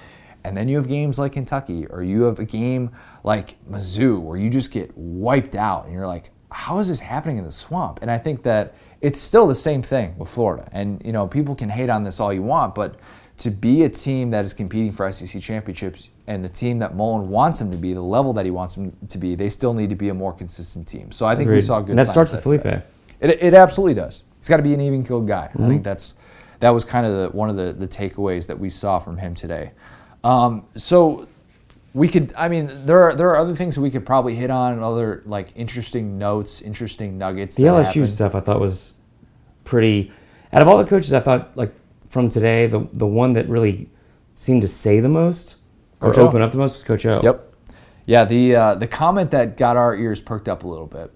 [0.44, 2.90] And then you have games like Kentucky or you have a game
[3.24, 7.38] like Mizzou where you just get wiped out and you're like, how is this happening
[7.38, 7.98] in the swamp?
[8.02, 10.68] And I think that it's still the same thing with Florida.
[10.72, 12.96] And you know, people can hate on this all you want, but
[13.38, 17.28] to be a team that is competing for SEC championships and the team that Mullen
[17.28, 19.90] wants them to be, the level that he wants them to be, they still need
[19.90, 21.12] to be a more consistent team.
[21.12, 21.90] So I think we saw good.
[21.90, 22.62] And that starts with Feleipe.
[22.62, 22.82] today.
[23.20, 24.22] It, it absolutely does.
[24.38, 25.50] He's got to be an even killed guy.
[25.52, 25.64] Mm-hmm.
[25.64, 26.14] I think that's
[26.60, 29.34] that was kind of the, one of the, the takeaways that we saw from him
[29.34, 29.72] today.
[30.24, 31.28] Um, so
[31.94, 34.50] we could i mean there are there are other things that we could probably hit
[34.50, 38.08] on and other like interesting notes interesting nuggets The LSU happened.
[38.10, 38.92] stuff I thought was
[39.68, 40.10] pretty.
[40.52, 41.72] Out of all the coaches, I thought like
[42.10, 43.90] from today, the the one that really
[44.34, 45.56] seemed to say the most,
[46.00, 47.20] or Coach to open up the most, was Coach O.
[47.22, 47.54] Yep.
[48.06, 51.12] Yeah, the uh, the comment that got our ears perked up a little bit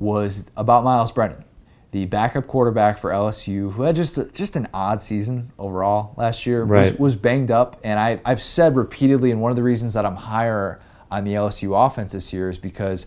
[0.00, 1.44] was about Myles Brennan,
[1.92, 6.46] the backup quarterback for LSU, who had just a, just an odd season overall last
[6.46, 6.64] year.
[6.64, 7.00] Was, Right.
[7.00, 10.16] was banged up, and I, I've said repeatedly, and one of the reasons that I'm
[10.16, 13.06] higher on the LSU offense this year is because,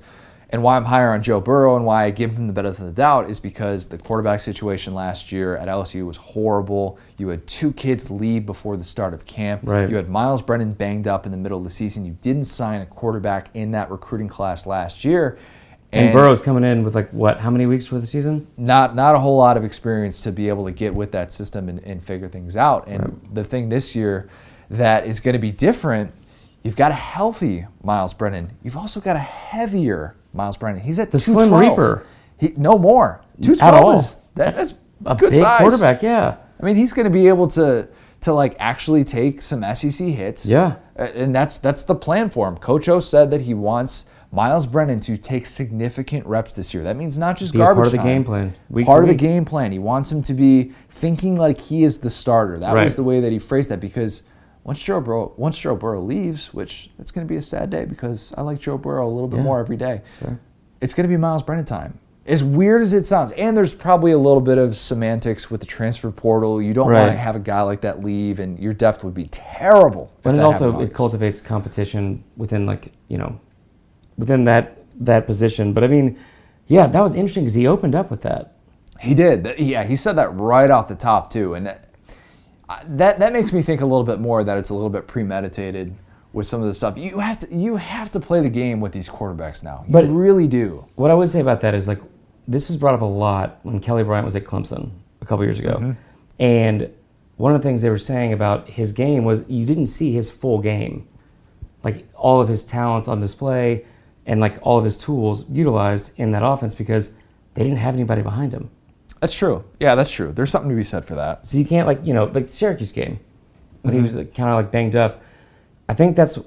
[0.52, 2.86] and why I'm higher on Joe Burrow and why I give him the benefit of
[2.88, 7.00] the doubt is because the quarterback situation last year at LSU was horrible.
[7.18, 9.62] You had two kids leave before the start of camp.
[9.64, 9.90] Right.
[9.90, 12.06] You had Myles Brennan banged up in the middle of the season.
[12.06, 15.40] You didn't sign a quarterback in that recruiting class last year.
[15.94, 17.40] And, Burrow's coming in with like what?
[17.40, 18.48] How many weeks for the season?
[18.58, 21.70] not not a whole lot of experience to be able to get with that system
[21.70, 22.88] and, and figure things out.
[22.88, 24.30] And the thing this year
[24.70, 26.12] that is going to be different,
[26.64, 28.52] you've got a healthy Myles Brennan.
[28.64, 30.82] You've also got a heavier Myles Brennan.
[30.82, 32.06] He's at The Slim Reaper.
[32.40, 33.22] He, no more.
[33.38, 34.00] At 212 all.
[34.00, 34.74] is that, that's,
[35.06, 35.60] a good big size.
[35.60, 36.02] quarterback.
[36.02, 36.38] Yeah.
[36.60, 37.88] I mean, he's going to be able to
[38.22, 40.46] to like actually take some SEC hits.
[40.46, 40.78] Yeah.
[40.96, 42.58] And that's that's the plan for him.
[42.58, 46.84] Coach O said that he wants Myles Brennan to take significant reps this year.
[46.84, 48.08] That means not just Be a part garbage of the time.
[48.08, 49.72] game plan, week part of the game plan.
[49.72, 52.58] He wants him to be thinking like he is the starter.
[52.60, 52.84] That Right.
[52.84, 54.24] was the way that he phrased that because.
[54.66, 57.84] Once Joe Burrow, once Joe Burrow leaves, which it's going to be a sad day
[57.84, 59.44] because I like Joe Burrow a little bit Yeah.
[59.44, 60.04] more every day
[60.80, 62.00] it's going to be Myles Brennan time.
[62.26, 65.68] As weird as it sounds, and there's probably a little bit of semantics with the
[65.68, 66.62] transfer portal.
[66.62, 69.26] You don't want to have a guy like that leave, and your depth would be
[69.26, 70.10] terrible.
[70.22, 73.38] But it also it cultivates competition within like you know,
[74.18, 75.74] within that that position.
[75.74, 76.18] But I mean,
[76.68, 78.56] yeah, that was interesting because he opened up with that.
[79.00, 79.56] He did.
[79.58, 81.88] Yeah, he said that right off the top too, and that
[82.88, 85.94] that, that makes me think a little bit more that it's a little bit premeditated
[86.32, 86.98] with some of the stuff.
[86.98, 89.84] You have to you have to play the game with these quarterbacks now.
[89.88, 90.86] You But- really do.
[90.96, 92.02] What I would say about that is like
[92.48, 95.60] this was brought up a lot when Kelly Bryant was at Clemson a couple years
[95.60, 95.92] ago, Mm-hmm.
[96.40, 96.90] and
[97.38, 100.30] one of the things they were saying about his game was you didn't see his
[100.32, 101.08] full game,
[101.84, 103.86] like all of his talents on display,
[104.26, 107.16] and like all of his tools utilized in that offense because
[107.56, 108.70] they didn't have anybody behind him.
[109.20, 109.64] That's true.
[109.80, 110.32] Yeah, that's true.
[110.34, 111.48] There's something to be said for that.
[111.48, 113.20] So you can't like you know like the Syracuse game
[113.82, 114.06] when Mm-hmm.
[114.06, 115.22] he was kind of like banged up.
[115.90, 116.40] I think that's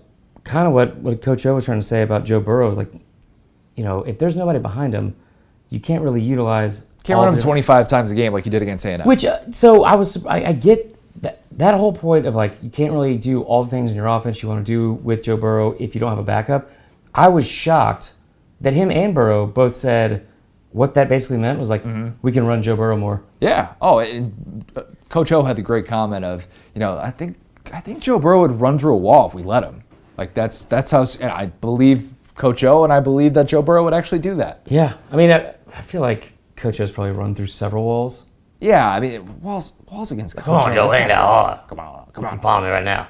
[0.44, 2.74] kind of what what Coach O was trying to say about Joe Burrow.
[2.74, 2.90] Like,
[3.76, 5.14] you know, if there's nobody behind him,
[5.70, 6.86] you can't really utilize.
[7.04, 9.02] Can't run him 25 times a game like you did against A&M.
[9.06, 12.70] Which uh, so I was I, I get that that whole point of like you
[12.70, 15.36] can't really do all the things in your offense you want to do with Joe
[15.36, 16.70] Burrow if you don't have a backup.
[17.16, 18.12] I was shocked
[18.60, 20.26] that him and Burrow both said
[20.70, 22.10] what that basically meant was like Mm-hmm.
[22.22, 23.22] we can run Joe Burrow more.
[23.40, 23.74] Yeah.
[23.80, 27.38] Oh, and uh, Coach O had the great comment of, you know, I think
[27.72, 29.82] I think Joe Burrow would run through a wall if we let him.
[30.18, 33.82] Like that's that's how and I believe Coach O, and I believe that Joe Burrow
[33.84, 34.60] would actually do that.
[34.66, 38.24] Yeah, I mean I, I feel like Coach O's probably run through several walls.
[38.60, 41.60] Yeah, I mean walls walls against Coach Come on, O, Joe, ain't that hard.
[41.68, 42.32] Come on, come Come on.
[42.34, 43.08] on, follow me right now.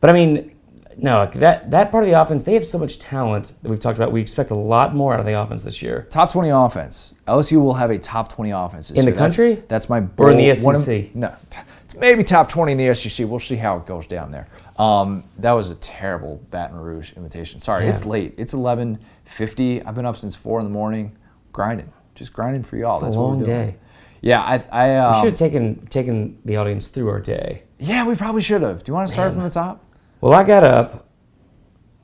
[0.00, 0.52] But I mean,
[0.98, 3.98] no, that that part of the offense, they have so much talent that we've talked
[3.98, 4.12] about.
[4.12, 6.06] We expect a lot more out of the offense this year.
[6.10, 7.14] Top 20 offense.
[7.26, 9.18] LSU will have a top 20 offense this In the year.
[9.18, 9.62] That's- country?
[9.68, 11.14] That's, my Or in the bold- one of- SEC?
[11.14, 11.32] no,
[11.98, 13.26] maybe top 20 in the SEC.
[13.28, 14.48] We'll see how it goes down there.
[14.78, 17.58] Um, that was a terrible Baton Rouge invitation.
[17.60, 17.90] Sorry, Yeah.
[17.90, 18.34] it's late.
[18.38, 19.82] It's 11:50.
[19.86, 21.16] I've been up since four in the morning,
[21.52, 22.94] grinding, just grinding for y'all.
[22.94, 23.66] It's a That's what long we're doing.
[23.70, 23.76] day.
[24.20, 27.62] Yeah, I, I We um, should have taken taken the audience through our day.
[27.78, 28.82] yeah, we probably should have.
[28.84, 29.36] Do you want to start Man.
[29.40, 29.84] from the top?
[30.20, 31.08] Well, I got up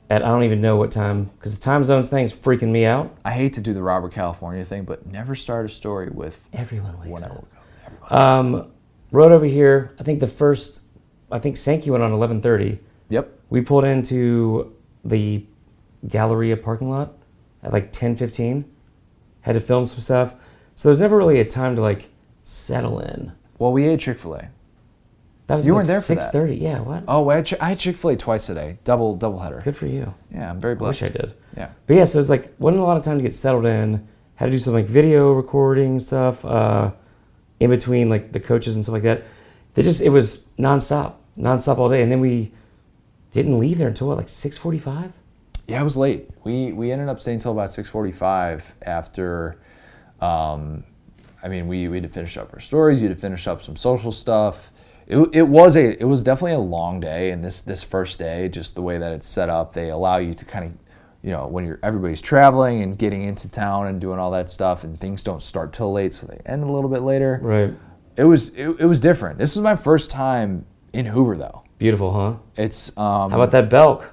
[0.09, 3.15] at I don't even know what time because the time zones thing's freaking me out.
[3.25, 6.97] I hate to do the Robert California thing, but never start a story with Everyone
[6.99, 7.35] wakes when I up.
[7.35, 8.11] woke up.
[8.11, 8.71] Um,
[9.11, 9.95] rode over here.
[9.99, 10.83] I think the first,
[11.31, 12.79] I think Sankey went on 11:30.
[13.09, 13.39] Yep.
[13.49, 15.45] We pulled into the
[16.07, 17.17] Galleria parking lot
[17.63, 18.63] at like 10:15.
[19.41, 20.35] Had to film some stuff,
[20.75, 22.09] so there's never really a time to like
[22.45, 23.33] settle in.
[23.59, 24.49] Well, we ate Chick Fil A.
[25.47, 26.33] That was You like weren't there for that.
[26.33, 26.59] 6:30.
[26.59, 27.03] Yeah, what?
[27.07, 29.61] Oh, I had, I had Chick Fil A twice today, double double header.
[29.63, 30.13] Good for you.
[30.33, 31.03] Yeah, I'm very blessed.
[31.03, 31.15] I wish.
[31.15, 31.33] I did.
[31.55, 31.69] Yeah.
[31.85, 34.07] But yeah, so it's like wasn't a lot of time to get settled in.
[34.35, 36.91] Had to do some like video recording stuff uh,
[37.59, 39.23] in between like the coaches and stuff like that.
[39.75, 42.51] They just it was nonstop, nonstop all day, and then we
[43.31, 45.13] didn't leave there until what like six forty five.
[45.67, 46.29] Yeah, it was late.
[46.43, 49.57] We we ended up staying till about 6:45 after.
[50.21, 50.83] Um,
[51.43, 53.01] I mean, we we had to finish up our stories.
[53.01, 54.71] You had to finish up some social stuff.
[55.07, 58.49] It, it was a it was definitely a long day, and this this first day,
[58.49, 60.71] just the way that it's set up, they allow you to kind of,
[61.21, 64.83] you know, when you're everybody's traveling and getting into town and doing all that stuff,
[64.83, 67.39] and things don't start till late, so they end a little bit later.
[67.41, 67.73] Right.
[68.17, 69.37] It was it, it was different.
[69.37, 71.61] This is my first time in Hoover though.
[71.77, 72.35] Beautiful, huh?
[72.55, 74.11] It's um, How about that Belk?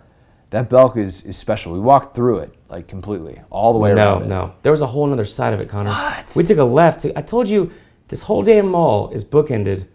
[0.50, 1.72] that Belk is, is special.
[1.72, 4.22] We walked through it like completely, all the way No, around.
[4.24, 4.28] it.
[4.28, 4.52] no.
[4.62, 5.88] There was a whole other side of it, Connor.
[5.90, 6.34] What?
[6.36, 7.00] We took a left.
[7.02, 7.70] To, I told you
[8.08, 9.86] this whole damn mall is bookended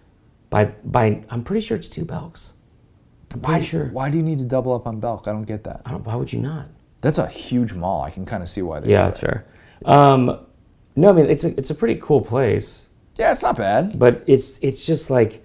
[0.50, 1.24] by by.
[1.30, 2.54] I'm pretty sure it's two Belks.
[3.34, 3.86] I'm Why, sure.
[3.88, 5.28] why do you need to double up on Belk?
[5.28, 5.82] I don't get that.
[5.86, 6.68] I don't, why would you not?
[7.02, 8.02] That's a huge mall.
[8.04, 8.90] I can kind of see why they.
[8.90, 9.26] Yeah, that's that.
[9.26, 9.46] fair.
[9.86, 10.40] Um,
[10.96, 14.00] no, I mean it's a it's a pretty cool place, Yeah, it's not bad.
[14.00, 15.44] but it's it's just like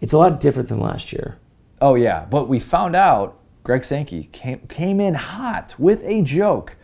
[0.00, 1.38] it's a lot different than last year.
[1.80, 6.76] Oh yeah, but we found out Greg Sankey came came in hot with a joke.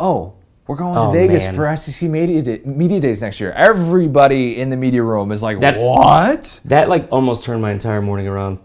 [0.00, 0.34] Oh,
[0.68, 1.54] we're going Oh, to Vegas man.
[1.54, 3.50] for SEC media Day, media days next year.
[3.52, 8.00] Everybody in the media room is like, That's- "What?" That like almost turned my entire
[8.00, 8.58] morning around.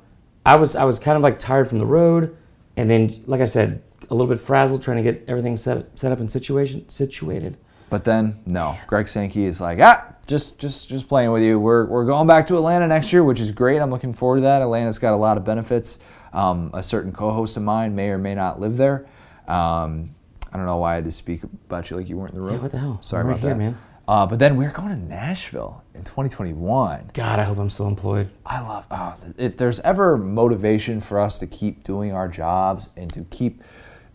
[0.46, 2.36] I was I was kind of like tired from the road,
[2.78, 6.12] and then like I said, a little bit frazzled trying to get everything set set
[6.12, 7.58] up and situation situated.
[7.89, 11.60] But then no, Greg Sankey is like, ah, just just just playing with you.
[11.60, 13.80] We're we're going back to Atlanta next year, which is great.
[13.80, 14.62] I'm looking forward to that.
[14.62, 16.00] Atlanta's got a lot of benefits.
[16.34, 19.06] Um, a certain co-host of mine may or may not live there.
[19.48, 20.16] Um,
[20.54, 22.44] I don't know why I had to speak about you like you weren't in the
[22.44, 22.56] room.
[22.56, 23.02] Yeah, what the hell?
[23.02, 23.78] Sorry I'm right about here, that, man.
[24.08, 27.12] Uh, but then we're going to Nashville in 2021.
[27.13, 28.30] God, I hope I'm still employed.
[28.46, 28.86] I love.
[28.92, 33.63] Oh, if there's ever motivation for us to keep doing our jobs and to keep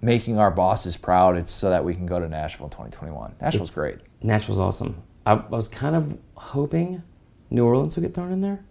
[0.01, 3.35] making our bosses proud, it's so that we can go to Nashville in 2021.
[3.40, 3.98] Nashville's great.
[4.22, 5.03] Nashville's awesome.
[5.27, 7.03] I, I was kind of hoping
[7.51, 8.64] New Orleans would get thrown in there.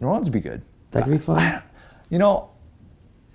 [0.00, 0.62] New Orleans would be good.
[0.92, 1.62] That could be fun.
[2.08, 2.50] You know,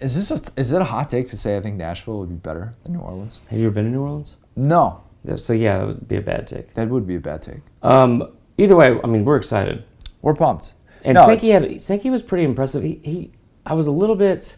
[0.01, 2.35] is this a, is it a hot take to say I think Nashville would be
[2.35, 3.39] better than New Orleans?
[3.49, 4.35] Have you ever been to New Orleans?
[4.55, 5.01] No,
[5.37, 6.73] So yeah, that would be a bad take.
[6.73, 7.61] that would be a bad take.
[7.81, 9.83] Um, either way, I mean we're excited.
[10.21, 10.73] We're pumped.
[11.03, 12.83] And No, Sankey had Sankey was pretty impressive.
[12.83, 13.31] He, he
[13.65, 14.57] I was a little bit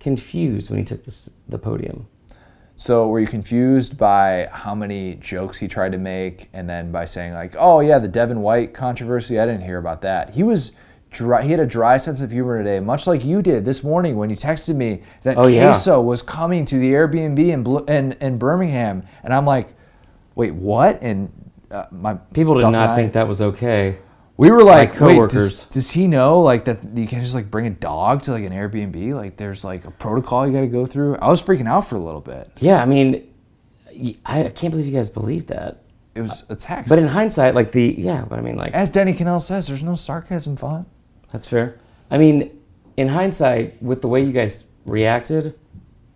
[0.00, 2.06] confused when he took this the podium.
[2.74, 7.04] So were you confused by how many jokes he tried to make, and then by
[7.04, 9.38] saying like, "Oh yeah, the Devin White controversy"?
[9.38, 10.30] I didn't hear about that.
[10.30, 10.72] He was
[11.12, 11.42] dry.
[11.42, 14.30] He had a dry sense of humor today, much like you did this morning when
[14.30, 15.64] you texted me that Oh, yeah.
[15.66, 19.74] queso was coming to the Airbnb in in, in Birmingham, and I'm like,
[20.34, 21.30] "Wait, what?" And
[21.70, 23.98] uh, my People did not I- think that was okay.
[24.38, 25.60] We were like, wait, coworkers.
[25.60, 28.42] does, does he know like that you can't just like bring a dog to like
[28.42, 29.14] an Airbnb?
[29.14, 31.16] Like there's like a protocol you got to go through.
[31.16, 32.50] I was freaking out for a little bit.
[32.58, 33.28] Yeah, I mean,
[34.24, 35.82] I can't believe you guys believed that.
[36.14, 36.88] It was a text.
[36.88, 39.82] But in hindsight, like the yeah, but I mean, like as Danny Kanell says, there's
[39.82, 40.88] no sarcasm font.
[41.32, 41.78] That's fair.
[42.10, 42.50] I mean,
[42.96, 45.58] in hindsight, with the way you guys reacted,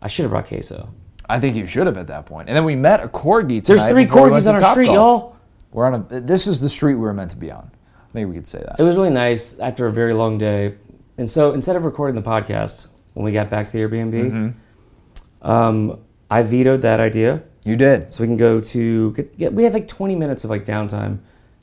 [0.02, 0.90] I should have brought queso.
[1.29, 2.48] I think you should have at that point.
[2.48, 3.64] And then we met a corgi.
[3.64, 5.37] There's three before we went corgis to on our street, y'all.
[5.72, 6.20] We're on a.
[6.20, 7.70] This is the street we were meant to be on.
[8.09, 8.76] I think we could say that.
[8.79, 10.74] It was really nice after a very long day.
[11.18, 15.46] And so instead of recording the podcast when we got back to the Airbnb, Mm-hmm.
[15.50, 15.98] um,
[16.31, 17.42] I vetoed that idea.
[17.64, 18.12] You did.
[18.12, 21.18] So we can go to get, get, we had like 20 minutes of like downtime,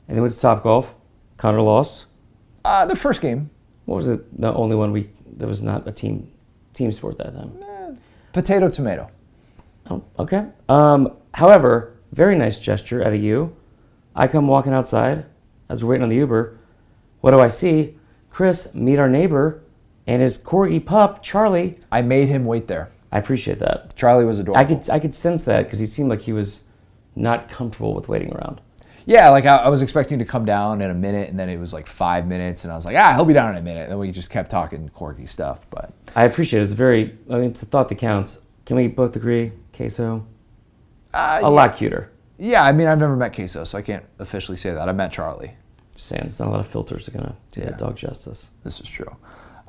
[0.08, 0.94] and then went to Top Golf.
[1.36, 2.06] Connor lost.
[2.64, 3.50] Uh, the first game,
[3.84, 4.40] What was it?
[4.40, 6.30] The only one we there was not a team
[6.72, 7.98] team sport that time.
[8.32, 9.10] potato tomato.
[9.90, 10.46] Oh, okay.
[10.68, 13.54] Um, however, very nice gesture out of you.
[14.16, 15.26] I come walking outside
[15.68, 16.56] as we're waiting on the Uber.
[17.20, 17.96] What do I see?
[18.30, 19.62] Chris, meet our neighbor,
[20.06, 21.78] and his corgi pup Charlie.
[21.92, 22.90] I made him wait there.
[23.12, 23.94] I appreciate that.
[23.94, 24.60] Charlie was adorable.
[24.60, 26.64] I could I could sense that because he seemed like he was
[27.14, 28.60] not comfortable with waiting around.
[29.06, 31.58] Yeah, like I, I was expecting to come down in a minute, and then it
[31.58, 33.82] was like five minutes, and I was like, ah, he'll be down in a minute.
[33.82, 35.66] And then we just kept talking quirky stuff.
[35.70, 36.62] But I appreciate it.
[36.62, 37.16] It's very.
[37.30, 38.40] I mean, it's a thought that counts.
[38.64, 39.52] Can we both agree?
[39.74, 40.26] Queso,
[41.12, 42.10] uh, a yeah, lot cuter.
[42.38, 44.88] yeah, I mean, I've never met Queso, so I can't officially say that.
[44.88, 45.54] I met Charlie.
[45.96, 47.66] Saying, it's not a lot of filters are gonna do Yeah.
[47.66, 48.50] that dog justice.
[48.64, 49.14] This is true.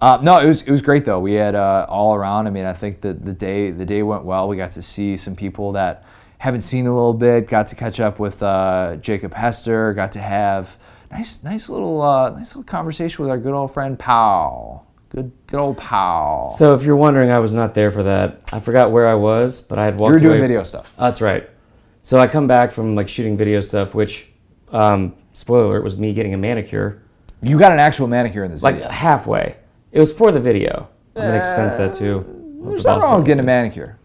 [0.02, 1.20] Uh, no, it was it was great though.
[1.20, 2.48] We had uh, all around.
[2.48, 4.48] I mean, I think that the day the day went well.
[4.48, 6.04] We got to see some people that
[6.38, 7.48] haven't seen a little bit.
[7.48, 9.94] Got to catch up with uh, Jacob Hester.
[9.94, 10.78] Got to have
[11.12, 14.86] nice nice little uh, nice little conversation with our good old friend Powell.
[15.10, 16.48] Good good old Powell.
[16.58, 18.42] So if you're wondering, I was not there for that.
[18.52, 20.12] I forgot where I was, but I had walked.
[20.12, 20.48] you were doing away.
[20.48, 20.94] video stuff.
[20.98, 21.50] Oh, that's right.
[22.02, 24.28] So I come back from like shooting video stuff, which,
[24.72, 27.02] um, spoiler alert, was me getting a manicure.
[27.42, 28.90] You got an actual manicure in this Like video.
[28.90, 29.56] halfway.
[29.92, 30.88] It was for the video.
[31.16, 32.26] I'm gonna expense that too.
[32.64, 33.98] There's nothing wrong with getting a manicure.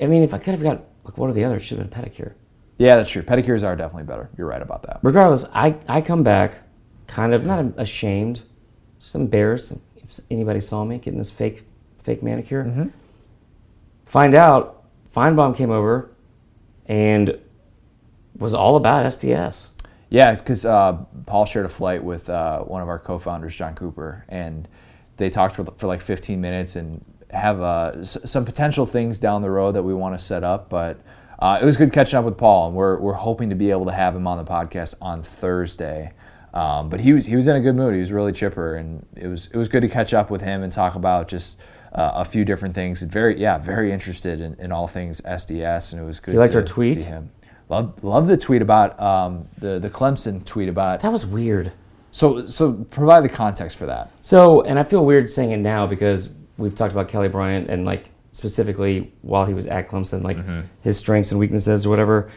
[0.00, 1.90] I mean, if I could have got like what are the other, it should have
[1.90, 2.34] been pedicure.
[2.78, 3.22] Yeah, that's true.
[3.22, 4.30] Pedicures are definitely better.
[4.36, 5.00] You're right about that.
[5.02, 6.54] Regardless, I, I come back
[7.06, 8.42] kind of not ashamed,
[9.00, 11.64] just embarrassed if anybody saw me getting this fake
[12.02, 12.64] fake manicure.
[12.64, 12.88] Mm-hmm.
[14.04, 16.10] Find out, Finebaum came over
[16.86, 17.38] and
[18.38, 19.70] was all about SDS.
[20.10, 20.92] Yeah, it's because uh,
[21.26, 24.68] Paul shared a flight with uh, one of our co-founders, John Cooper, and
[25.16, 29.42] they talked for, for like 15 minutes and have uh, s- some potential things down
[29.42, 30.68] the road that we want to set up.
[30.68, 30.98] But
[31.38, 33.84] uh, it was good catching up with Paul, and we're, we're hoping to be able
[33.86, 36.12] to have him on the podcast on Thursday.
[36.54, 37.94] Um, but he was he was in a good mood.
[37.94, 40.62] He was really chipper, and it was it was good to catch up with him
[40.62, 41.60] and talk about just
[41.92, 43.02] uh, a few different things.
[43.02, 46.34] Very yeah, very interested in, in all things SDS, and it was good.
[46.34, 47.00] You liked to our tweet?
[47.00, 47.30] See him.
[47.70, 51.72] Love, love the tweet about um, the the Clemson tweet about That was weird.
[52.12, 54.12] so so provide the context for that.
[54.22, 57.84] So, and I feel weird saying it now because we've talked about Kelly Bryant and
[57.84, 60.62] like specifically while he was at Clemson, like mm-hmm.
[60.80, 62.30] his strengths and weaknesses or whatever.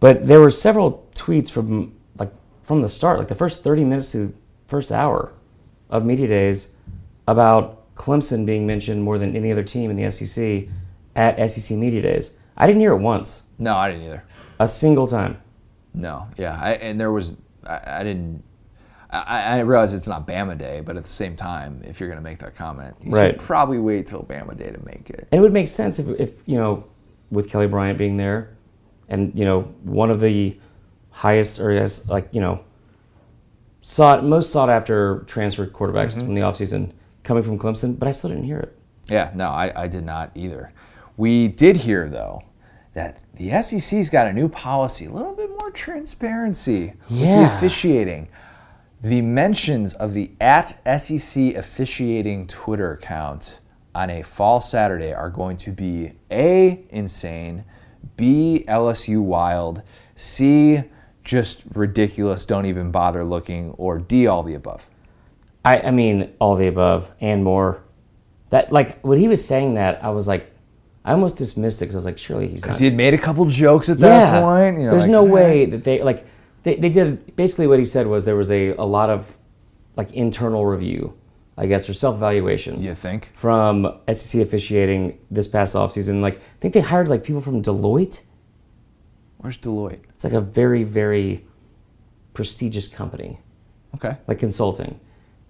[0.00, 4.12] But there were several tweets from like from the start, like the first 30 minutes
[4.12, 4.32] to the
[4.66, 5.32] first hour
[5.90, 6.68] of media days
[7.26, 10.68] about Clemson being mentioned more than any other team in the SEC
[11.16, 12.32] at SEC media days.
[12.56, 14.24] I didn't hear it once, No, I didn't either.
[14.58, 15.40] a single time.
[15.94, 18.42] No, yeah, I, and there was I, I didn't.
[19.10, 22.22] I, I realize it's not Bama Day, but at the same time, if you're going
[22.22, 23.32] to make that comment, you Right.
[23.32, 25.28] should probably wait till Bama Day to make it.
[25.32, 26.84] And it would make sense if, if you know,
[27.30, 28.50] with Kelly Bryant being there,
[29.08, 30.58] and you know, one of the
[31.10, 32.60] highest or yes, like you know,
[33.82, 36.26] sought most sought after transfer quarterbacks mm-hmm.
[36.26, 36.92] from the offseason
[37.24, 38.76] coming from Clemson, but I still didn't hear it.
[39.08, 40.72] Yeah, no, I, I did not either.
[41.16, 42.42] We did hear though
[42.92, 47.56] that the SEC's got a new policy, a little bit more transparency with the Yeah.
[47.56, 48.28] officiating.
[49.00, 53.60] The mentions of the at SEC officiating Twitter account
[53.94, 57.64] on a fall Saturday are going to be A, insane,
[58.16, 59.82] B, LSU wild,
[60.16, 60.82] C,
[61.22, 64.88] just ridiculous, don't even bother looking, or D, all the above.
[65.64, 67.82] I, I mean, all the above and more.
[68.50, 70.50] That like when he was saying that, I was like,
[71.04, 72.62] I almost dismissed it because I was like, surely he's.
[72.62, 74.78] Because he had made a couple jokes at that point.
[74.78, 76.26] you know, there's like, no way that they like
[76.62, 79.36] they, they did basically what he said was there was a, a lot of
[79.96, 81.14] like internal review,
[81.56, 83.30] I guess, or self evaluation You think?
[83.34, 86.20] from SEC officiating this past offseason.
[86.20, 88.22] Like I think they hired like people from Deloitte.
[89.38, 90.00] Where's Deloitte?
[90.10, 91.46] It's like a very, very
[92.34, 93.38] prestigious company,
[93.94, 94.16] Okay.
[94.26, 95.00] like consulting.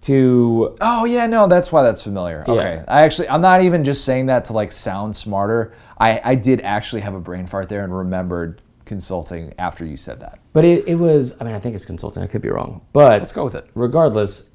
[0.03, 2.45] To Oh yeah, no, that's why that's familiar.
[2.47, 2.53] Yeah.
[2.53, 2.83] Okay.
[2.87, 5.73] I actually I'm not even just saying that to like sound smarter.
[5.97, 10.19] I, I did actually have a brain fart there and remembered consulting after you said
[10.19, 10.39] that.
[10.51, 12.81] but it, it was I mean I think it's consulting, I could be wrong.
[12.91, 13.69] But Let's go with it.
[13.75, 14.49] regardless,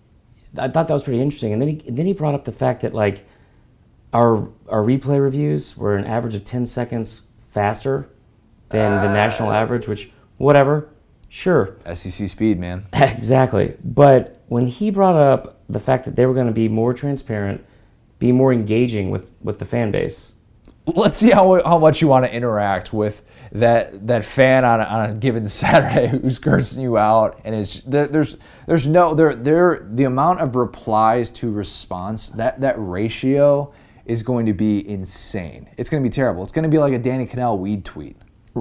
[0.58, 1.54] I thought that was pretty interesting.
[1.54, 3.26] And then he and then he brought up the fact that like
[4.12, 8.08] our our replay reviews were an average of ten seconds faster
[8.68, 9.12] than the ah.
[9.12, 10.88] national average, which whatever,
[11.28, 12.86] sure, SEC speed, man.
[12.92, 13.76] exactly.
[13.82, 17.64] But when he brought up the fact that they were going to be more transparent,
[18.18, 20.34] be more engaging with with the fan base,
[20.86, 23.22] Let's see how how much you want to interact with
[23.54, 27.82] that that fan on a, on a given Saturday who's cursing you out and is
[27.86, 28.36] there's
[28.66, 33.72] there's no there there the amount of replies to response that that ratio
[34.06, 35.70] is going to be insane.
[35.78, 36.42] It's going to be terrible.
[36.42, 38.16] It's going to be like a Danny Kanell weed tweet.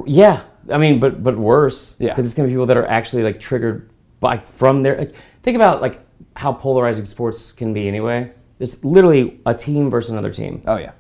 [0.06, 1.96] Yeah, I mean, but but worse.
[2.00, 2.10] Yeah.
[2.10, 3.90] because it's gonna be people that are actually like triggered
[4.20, 4.98] by from their.
[4.98, 6.00] Like, think about like
[6.36, 8.32] how polarizing sports can be anyway.
[8.60, 10.94] It's literally a team versus another team, Oh yeah.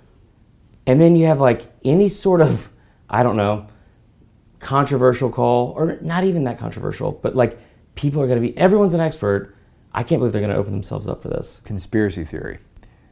[0.85, 2.69] and then you have like any sort of
[3.09, 3.67] I don't know
[4.63, 7.57] controversial call or not even that controversial, but like
[7.95, 9.55] people are gonna be everyone's an expert.
[9.93, 11.61] I can't believe they're gonna open themselves up for this.
[11.65, 12.59] conspiracy theory.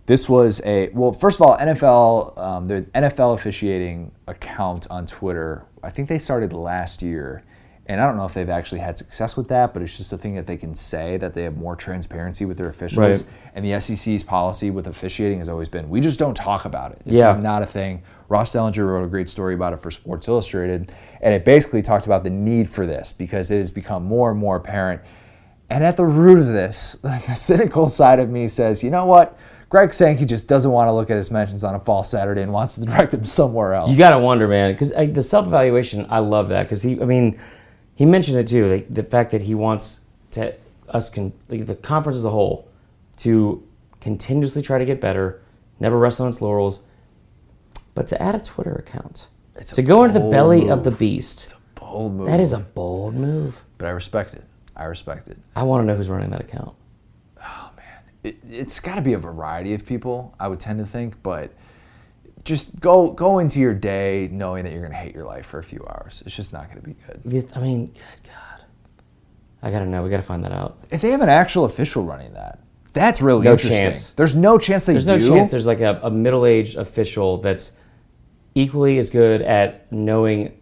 [0.07, 1.11] This was a well.
[1.13, 5.63] First of all, NFL um, the NFL officiating account on Twitter.
[5.83, 7.43] I think they started last year,
[7.85, 10.17] and I don't know if they've actually had success with that, but it's just a
[10.17, 12.97] thing that they can say that they have more transparency with their officials.
[13.23, 13.23] Right.
[13.53, 17.01] And the SEC's policy with officiating has always been we just don't talk about it.
[17.05, 17.31] This Yeah.
[17.31, 18.01] is not a thing.
[18.31, 22.05] Ross Dellenger wrote a great story about it for Sports Illustrated, and it basically talked
[22.05, 25.01] about the need for this because it has become more and more apparent.
[25.69, 29.37] And at the root of this, the cynical side of me says, you know what?
[29.67, 32.53] Greg Sankey just doesn't want to look at his mentions on a fall Saturday and
[32.53, 33.89] wants to direct them somewhere else.
[33.89, 37.37] You gotta wonder, man, because the self evaluation, I love that because he, I mean,
[37.95, 40.55] he mentioned it too, like the fact that he wants to
[40.87, 42.69] us can like the conference as a whole
[43.17, 43.65] to
[43.99, 45.41] continuously try to get better,
[45.81, 46.79] never rest on its laurels,
[47.93, 50.99] but to add a Twitter account, It's to go into the belly of the move.
[50.99, 52.27] beast, bold move.
[52.27, 53.61] that is a bold move.
[53.77, 54.43] but I respect it.
[54.75, 55.37] I respect it.
[55.55, 56.75] I want to know who's running that account.
[57.39, 58.03] Oh man.
[58.23, 61.51] It, it's got to be a variety of people i would tend to think but
[62.43, 65.59] just go go into your day knowing that you're going to hate your life for
[65.59, 66.95] a few hours it's just not going to be
[67.29, 68.65] good I mean, good God,
[69.63, 70.01] I gotta know.
[70.03, 70.77] We gotta find that out.
[70.89, 72.59] if they have an actual official running that
[72.93, 74.09] that's really No interesting chance.
[74.11, 77.73] there's no chance they There's do no chance there's like a, a middle-aged official that's
[78.55, 80.57] equally as good at knowing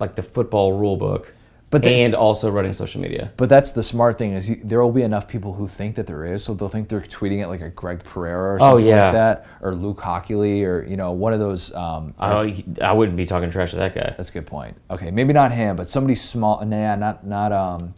[0.00, 1.32] like the football rule book
[1.70, 3.32] But and also running social media.
[3.36, 6.06] but that's the smart thing is you, there will be enough people who think that
[6.06, 8.86] there is so they'll think they're tweeting it like a greg pereira or Oh, something
[8.86, 9.04] yeah.
[9.04, 13.16] like that or luke hockley or you know one of those um, I, I wouldn't
[13.16, 14.14] be talking trash to that guy.
[14.16, 14.76] That's a good point.
[14.90, 16.64] Okay, maybe not him, but somebody small.
[16.64, 17.94] Nah, not not um,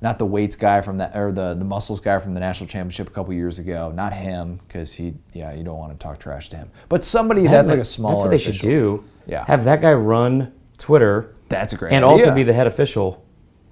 [0.00, 3.08] not the weights guy from that or the the muscles guy from the national championship
[3.08, 3.90] a couple years ago.
[3.94, 6.70] Not him, because he yeah you don't want to talk trash to him.
[6.88, 8.14] But somebody that's like a smaller.
[8.14, 9.04] That's what they should do.
[9.26, 9.44] Yeah.
[9.46, 11.88] Have that guy run Twitter That's a great.
[11.88, 11.96] Idea.
[11.98, 12.24] And idea.
[12.26, 13.24] also be the head official.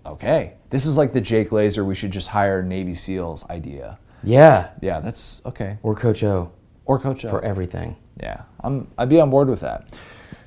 [0.04, 0.54] okay.
[0.68, 1.84] This is like the Jake Laser.
[1.84, 3.98] We should just hire Navy SEALs idea.
[4.24, 4.70] Yeah.
[4.82, 5.78] Yeah, that's okay.
[5.84, 6.50] Or Coach O
[6.86, 7.30] Or Coach O.
[7.30, 7.96] for everything.
[8.20, 9.94] Yeah, I'm, I'd be on board with that.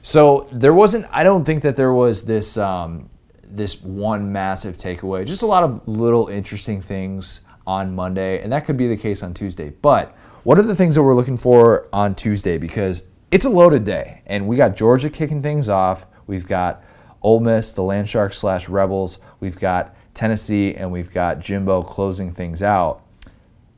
[0.02, 1.06] So there wasn't.
[1.12, 3.10] I don't think that there was this um,
[3.50, 5.26] this one massive takeaway.
[5.26, 9.24] Just a lot of little interesting things on Monday, and that could be the case
[9.24, 9.70] on Tuesday.
[9.70, 12.58] But what are the things that we're looking for on Tuesday?
[12.58, 16.06] Because it's a loaded day, and we got Georgia kicking things off.
[16.28, 16.84] We've got
[17.22, 19.20] Ole Miss, the Land Sharks slash Rebels.
[19.40, 23.04] We've got Tennessee, and we've got Jimbo closing things out.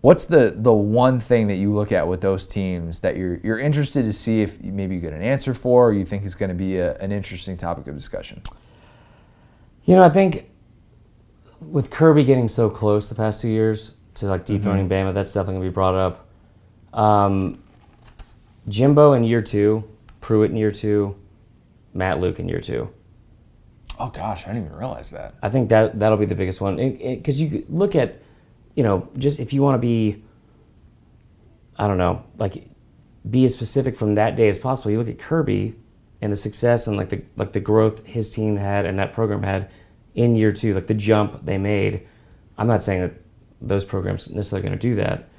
[0.02, 3.60] What's the the one thing that you look at with those teams that you're you're
[3.60, 6.50] interested to see if maybe you get an answer for, or you think is going
[6.50, 8.42] to be a, an interesting topic of discussion?
[9.86, 10.50] You know, I think
[11.60, 15.56] with Kirby getting so close the past two years to like dethroning Bama, that's definitely
[15.56, 16.28] gonna be brought up.
[16.94, 17.62] Um,
[18.68, 19.84] Jimbo in year two,
[20.20, 21.16] Pruitt in year two,
[21.94, 22.90] Matt Luke in year two.
[24.00, 25.36] Oh gosh, I didn't even realize that.
[25.42, 28.22] I think that that'll be the biggest one because you look at,
[28.76, 30.24] you know, just if you want to be,
[31.78, 32.68] I don't know, like
[33.30, 34.92] be as specific from that day as possible.
[34.92, 35.76] You look at Kirby
[36.22, 39.44] and the success and like the like the growth his team had and that program
[39.44, 39.70] had
[40.14, 42.08] in year two, like the jump they made.
[42.58, 43.14] I'm not saying that
[43.62, 45.30] those programs necessarily going to do that,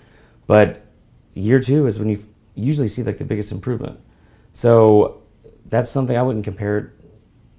[0.47, 0.85] but
[1.35, 2.24] year two is when you
[2.55, 3.99] usually see like the biggest improvement.
[4.53, 5.22] So
[5.66, 6.91] that's something I wouldn't compare it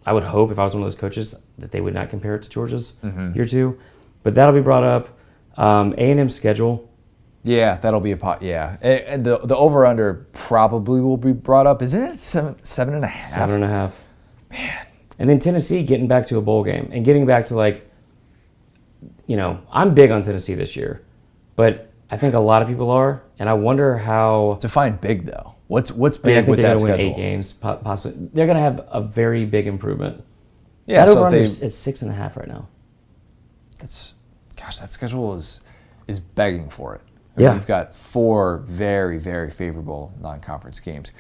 [0.06, 2.36] I would hope if I was one of those coaches that they would not compare
[2.36, 2.98] it to Georgia's
[3.36, 3.80] year two,
[4.22, 5.18] but that'll be brought up.
[5.56, 6.90] Um, A and M schedule.
[7.44, 8.42] Yeah, that'll be a pot.
[8.42, 11.82] Yeah, and, and the the over under probably will be brought up.
[11.82, 13.24] Isn't it seven seven and a half?
[13.24, 14.00] Seven and a half.
[14.50, 14.88] Man.
[15.20, 17.90] And then Tennessee getting back to a bowl game and getting back to like,
[19.28, 21.04] you know, I'm big on Tennessee this year,
[21.56, 24.58] but I think a lot of people are, and I wonder how.
[24.62, 25.56] Define big though.
[25.68, 27.12] What's what's I, mean, I big think with they're that to win schedule?
[27.12, 28.30] eight games, possibly.
[28.34, 30.24] They're going to have a very big improvement.
[30.86, 32.68] Yeah, that so over if under they is it's six and a half right now.
[33.80, 34.16] that's
[34.56, 35.62] gosh, that schedule is
[36.08, 37.02] is begging for it.
[37.36, 37.54] Yeah.
[37.54, 41.12] we've got four very very favorable non-conference games.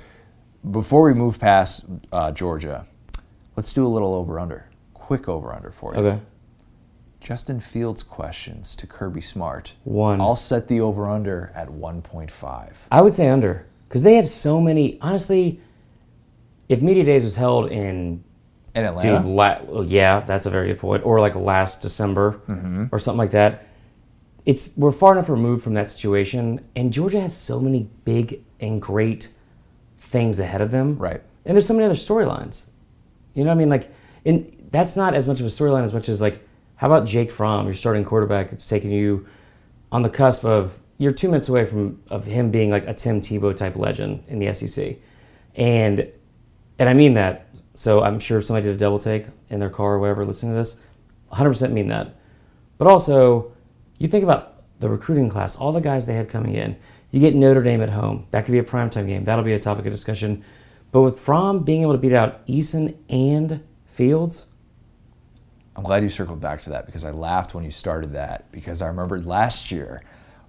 [0.70, 2.86] Before we move past uh, Georgia,
[3.55, 4.66] let's do a little over under.
[4.93, 5.99] Quick over under for you.
[6.01, 6.20] Okay.
[7.20, 9.74] Justin Fields questions to Kirby Smart.
[9.86, 10.20] One.
[10.22, 12.74] I'll set the over under at 1.5.
[12.91, 14.99] I would say under because they have so many.
[15.01, 15.61] Honestly,
[16.70, 18.24] if media days was held in
[18.76, 19.18] In Atlanta.
[19.20, 21.05] dude, la- yeah, that's a very good point.
[21.05, 22.86] Or like last December Mm-hmm.
[22.91, 23.68] or something like that.
[24.45, 28.81] It's we're far enough removed from that situation, and Georgia has so many big and
[28.81, 29.29] great
[29.97, 30.97] things ahead of them.
[30.97, 31.21] Right.
[31.45, 32.67] And there's so many other storylines.
[33.33, 33.69] You know what I mean?
[33.69, 33.91] Like,
[34.25, 37.31] and that's not as much of a storyline as much as like, how about Jake
[37.31, 39.27] Fromm, your starting quarterback, that's taking you
[39.91, 43.21] on the cusp of you're two minutes away from of him being like a Tim
[43.21, 44.97] Tebow type legend in the SEC,
[45.55, 46.07] and
[46.79, 47.47] and I mean that.
[47.75, 50.51] So I'm sure if somebody did a double take in their car or whatever listening
[50.51, 50.79] to this,
[51.31, 52.15] 100% mean that.
[52.77, 53.53] But also,
[53.97, 56.75] you think about the recruiting class, all the guys they have coming in.
[57.11, 58.27] You get Notre Dame at home.
[58.31, 59.23] That could be a primetime game.
[59.23, 60.43] That'll be a topic of discussion.
[60.91, 64.47] But with Fromm being able to beat out Eason and Fields,
[65.75, 68.81] I'm glad you circled back to that because I laughed when you started that because
[68.81, 70.03] I remembered last year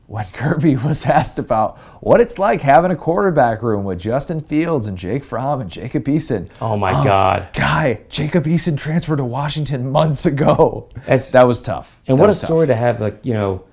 [0.06, 4.86] when Kirby was asked about what it's like having a quarterback room with Justin Fields
[4.86, 6.48] and Jake Fromm and Jacob Eason.
[6.60, 7.48] oh my um, God.
[7.54, 10.88] Guy, Jacob Eason transferred to Washington months ago.
[10.96, 12.00] That's- that was tough.
[12.06, 12.44] And That what a tough.
[12.44, 13.64] story to have, like, you know,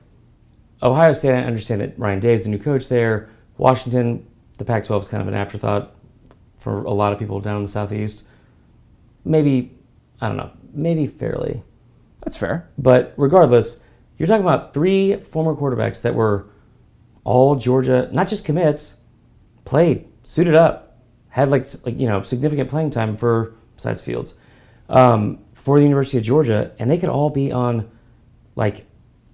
[0.83, 3.29] Ohio State, I understand that Ryan Day is the new coach there.
[3.57, 4.25] Washington,
[4.57, 5.93] the Pac 12 is kind of an afterthought
[6.57, 8.25] for a lot of people down in the Southeast.
[9.23, 9.75] Maybe,
[10.19, 11.61] I don't know, maybe fairly.
[12.23, 12.69] That's fair.
[12.77, 13.81] But regardless,
[14.21, 16.45] you're talking about three former quarterbacks that were
[17.23, 18.97] all Georgia, not just commits,
[19.65, 20.99] played, suited up,
[21.29, 24.35] had like, like you know significant playing time for besides Fields
[24.89, 27.89] um, for the University of Georgia, and they could all be on
[28.55, 28.85] like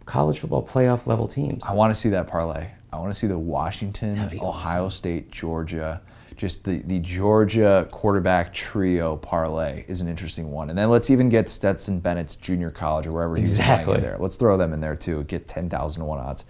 [0.05, 1.65] college football playoff level teams.
[1.65, 2.69] I want to see that parlay.
[2.93, 6.01] I want to see the Washington, Ohio State, Georgia.
[6.37, 10.69] Just the, the Georgia quarterback trio parlay is an interesting one.
[10.69, 14.17] And then let's even get Stetson Bennett's junior college or wherever he's playing in there.
[14.19, 15.23] Let's throw them in there too.
[15.23, 16.45] Get 10,000 to 1 odds.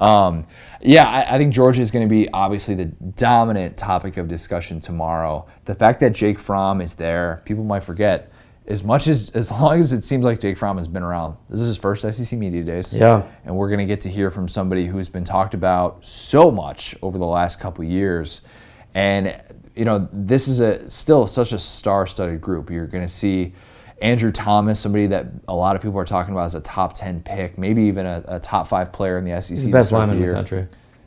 [0.00, 0.46] Um,
[0.80, 4.80] yeah, I, I think Georgia is going to be obviously the dominant topic of discussion
[4.80, 5.46] tomorrow.
[5.64, 8.32] The fact that Jake Fromm is there, people might forget.
[8.66, 11.58] As much as as long as it seems like Jake Fromm has been around, this
[11.58, 13.22] is his first SEC media days Yeah.
[13.46, 16.94] and we're going to get to hear from somebody who's been talked about so much
[17.00, 18.42] over the last couple years
[18.98, 19.40] and
[19.76, 23.52] you know this is a still such a star-studded group you're going to see
[24.02, 27.22] andrew thomas somebody that a lot of people are talking about as a top 10
[27.22, 30.20] pick maybe even a, a top 5 player in the sec He's the best lineman
[30.22, 30.66] in the country.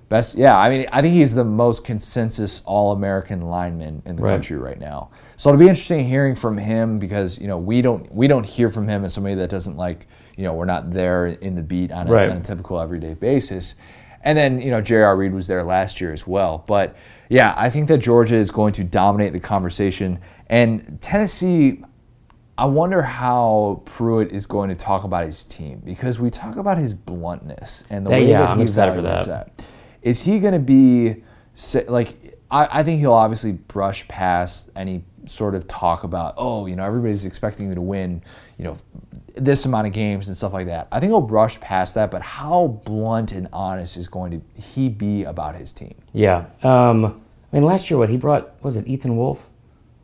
[0.09, 0.57] Best, yeah.
[0.59, 4.31] I mean, I think he's the most consensus All-American lineman in the Right.
[4.31, 5.09] country right now.
[5.37, 8.69] So it'll be interesting hearing from him because you know we don't we don't hear
[8.69, 11.93] from him as somebody that doesn't like you know we're not there in the beat
[11.93, 12.29] on a, Right.
[12.29, 13.75] on a typical everyday basis.
[14.23, 15.15] And then you know J.R.
[15.15, 16.63] Reed was there last year as well.
[16.67, 16.95] But
[17.29, 21.83] yeah, I think that Georgia is going to dominate the conversation, and Tennessee.
[22.57, 26.77] I wonder how Pruitt is going to talk about his team because we talk about
[26.77, 29.25] his bluntness and the Yeah, way yeah, that I'm he excited for that.
[29.25, 29.65] that.
[30.03, 31.23] Is he going to be
[31.87, 32.37] like?
[32.51, 36.83] I, I think he'll obviously brush past any sort of talk about oh you know
[36.83, 38.23] everybody's expecting you to win
[38.61, 38.77] you know
[39.35, 40.87] this amount of games and stuff like that.
[40.91, 42.11] I think he'll brush past that.
[42.11, 45.95] But how blunt and honest is going to he be about his team?
[46.13, 46.45] Yeah.
[46.61, 47.05] Um,
[47.51, 49.43] I mean, last year, what he brought was it Ethan Wolf?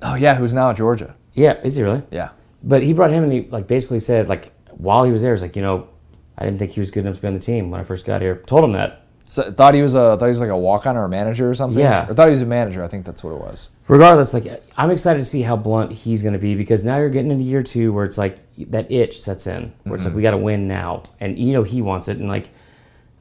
[0.02, 1.16] Oh yeah, who's now at Georgia?
[1.34, 2.02] Yeah, is he really?
[2.10, 2.30] Yeah.
[2.64, 5.44] But he brought him and he like basically said like while he was there, he's
[5.44, 5.88] like, you know,
[6.36, 8.06] I didn't think he was good enough to be on the team when I first
[8.06, 8.42] got here.
[8.48, 9.04] Told him that.
[9.30, 11.50] So thought he was a thought he was like a walk on or a manager
[11.50, 11.84] or something.
[11.84, 12.10] Yeah.
[12.10, 12.82] Or thought he was a manager.
[12.82, 13.72] I think that's what it was.
[13.90, 17.10] Regardless, like I'm excited to see how blunt he's going to be because now you're
[17.10, 18.40] getting into year two where it's like
[18.72, 20.16] that itch sets in where it's like mm-hmm.
[20.16, 22.50] we got to win now, and you know he wants it, and like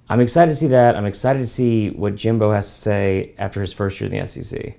[0.08, 0.94] I'm excited to see that.
[0.94, 4.26] I'm excited to see what Jimbo has to say after his first year in the
[4.28, 4.78] SEC.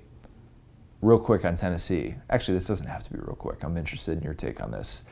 [1.02, 2.14] real quick on Tennessee.
[2.30, 3.64] Actually, this doesn't have to be real quick.
[3.64, 5.02] I'm interested in your take on this.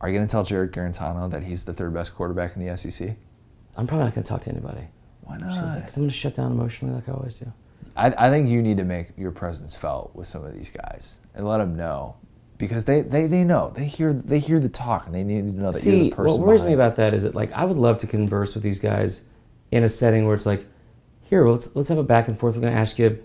[0.00, 2.76] Are you going to tell Jarrett Guarantano that he's the third best quarterback in the
[2.76, 3.16] SEC?
[3.76, 4.86] I'm probably not going to talk to anybody
[5.26, 5.48] Why not?
[5.48, 5.84] because not?
[5.84, 7.52] I'm going to shut down emotionally like I always do.
[7.96, 11.18] I, I think you need to make your presence felt with some of these guys
[11.34, 12.16] and let them know
[12.58, 15.60] because they, they, they know they hear they hear the talk and they need to
[15.60, 16.40] know that you're the person.
[16.40, 16.74] what worries me behind it.
[16.74, 19.24] about that is that like I would love to converse with these guys
[19.70, 20.64] in a setting where it's like,
[21.22, 22.54] here, well, let's let's have a back and forth.
[22.54, 23.22] We're gonna ask you,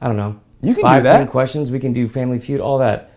[0.00, 1.18] I don't know, You can do that.
[1.18, 1.70] ten questions.
[1.70, 3.10] We can do Family Feud, all that.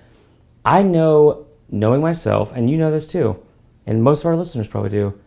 [0.64, 3.42] I know, knowing myself, and you know this too,
[3.86, 5.20] and most of our listeners probably do.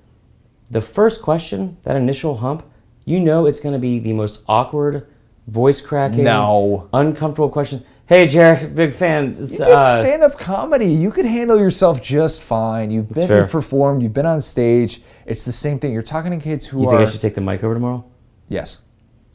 [0.70, 2.62] The first question, that initial hump,
[3.04, 5.06] you know it's going to be the most awkward,
[5.46, 6.88] voice cracking, No.
[6.92, 7.84] uncomfortable question.
[8.06, 9.36] Hey, Jarrett, big fan.
[9.36, 10.86] You did Uh, stand-up comedy.
[10.90, 12.90] You could handle yourself just fine.
[12.90, 14.02] You've been you've performed.
[14.02, 15.02] You've been on stage.
[15.26, 15.92] It's the same thing.
[15.92, 17.74] You're talking to kids who you are You think I should take the mic over
[17.74, 18.04] tomorrow?
[18.48, 18.80] yes,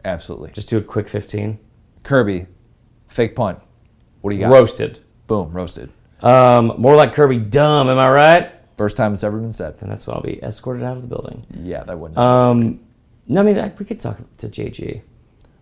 [0.04, 0.52] absolutely.
[0.52, 1.58] Just do a quick 15.
[2.04, 2.48] Kirby,
[3.08, 3.60] fake punt.
[4.22, 4.52] What do you got?
[4.52, 5.00] Roasted.
[5.28, 5.90] Boom, roasted.
[6.22, 8.52] Um, more like Kirby dumb, am I right?
[8.78, 9.76] First time it's ever been said.
[9.80, 11.46] And that's why I'll be escorted out of the building.
[11.64, 12.18] Yeah, that wouldn't.
[12.18, 12.80] Um,
[13.28, 15.02] no, I mean, I, we could talk to JG.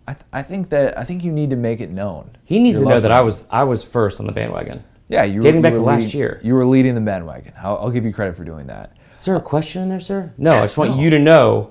[0.06, 2.36] I, th- I think that I think you need to make it known.
[2.44, 4.84] He needs Your to know that for I was I was first on the bandwagon.
[5.08, 6.40] Yeah, you were, dating you back to last year.
[6.42, 7.52] You were leading the bandwagon.
[7.58, 8.96] I'll, I'll give you credit for doing that.
[9.16, 10.32] Is there a question in there, sir?
[10.38, 11.02] No, I just want No.
[11.02, 11.70] you to know.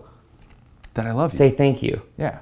[0.94, 1.38] That I love you.
[1.38, 2.02] Say thank you.
[2.18, 2.40] Yeah.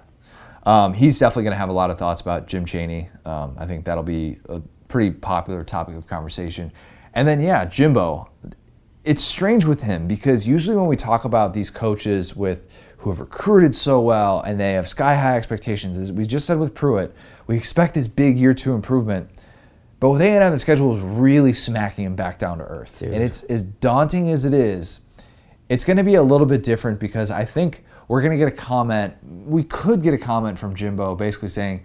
[0.64, 3.10] Um, he's definitely going to have a lot of thoughts about Jim Chaney.
[3.26, 6.72] Um, I think that'll be a pretty popular topic of conversation.
[7.14, 8.30] And then, yeah, Jimbo.
[9.04, 12.68] It's strange with him because usually when we talk about these coaches with
[13.02, 16.60] who have recruited so well and they have sky high expectations, as we just said
[16.60, 17.14] with Pruitt,
[17.48, 19.30] we expect this big year two improvement.
[20.00, 23.00] But with A&M, the schedule is really smacking him back down to earth.
[23.00, 23.14] Dude.
[23.14, 25.02] And it's as daunting as it is,
[25.70, 28.52] it's going to be a little bit different because I think we're gonna get a
[28.52, 29.14] comment.
[29.24, 31.80] We could get a comment from Jimbo, basically saying,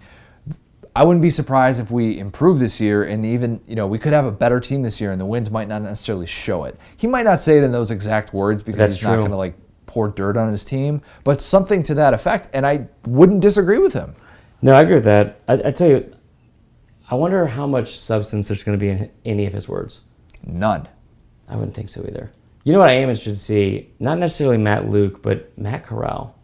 [0.93, 4.11] "I wouldn't be surprised if we improve this year, and even you know we could
[4.11, 7.07] have a better team this year, and the wins might not necessarily show it." He
[7.07, 9.53] might not say it in those exact words because That's he's not gonna like
[9.97, 12.51] pour dirt on his team, but something to that effect.
[12.53, 14.15] And I wouldn't disagree with him.
[14.61, 15.41] No, I agree with that.
[15.47, 16.15] I, I tell you,
[17.09, 20.01] I wonder how much substance there's going to be in any of his words.
[20.45, 20.87] None.
[21.49, 22.31] I wouldn't think so either.
[22.63, 23.91] You know what I am interested to see?
[23.99, 26.37] Not necessarily Matt Luke, but Matt Corral.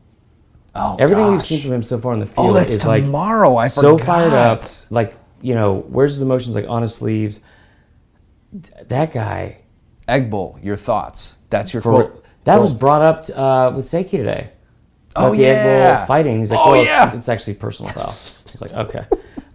[0.74, 2.86] Oh, Everything we've seen from him so far in the oh, field Oh, that's is
[2.88, 3.56] like tomorrow.
[3.56, 4.64] I so fired up.
[4.90, 6.56] Like you know, where's his emotions?
[6.56, 7.40] Like on his sleeves.
[8.88, 9.60] That guy.
[10.08, 11.38] Egg Bowl, your thoughts.
[11.52, 12.23] That's your For, quote.
[12.46, 14.50] That was brought up uh, with Sankey today.
[15.16, 16.06] Oh, About the yeah.
[16.06, 16.40] Fighting.
[16.40, 17.16] He's like, Oh, well, it's- yeah.
[17.16, 18.16] it's, actually personal foul.
[18.52, 19.06] He's like, okay.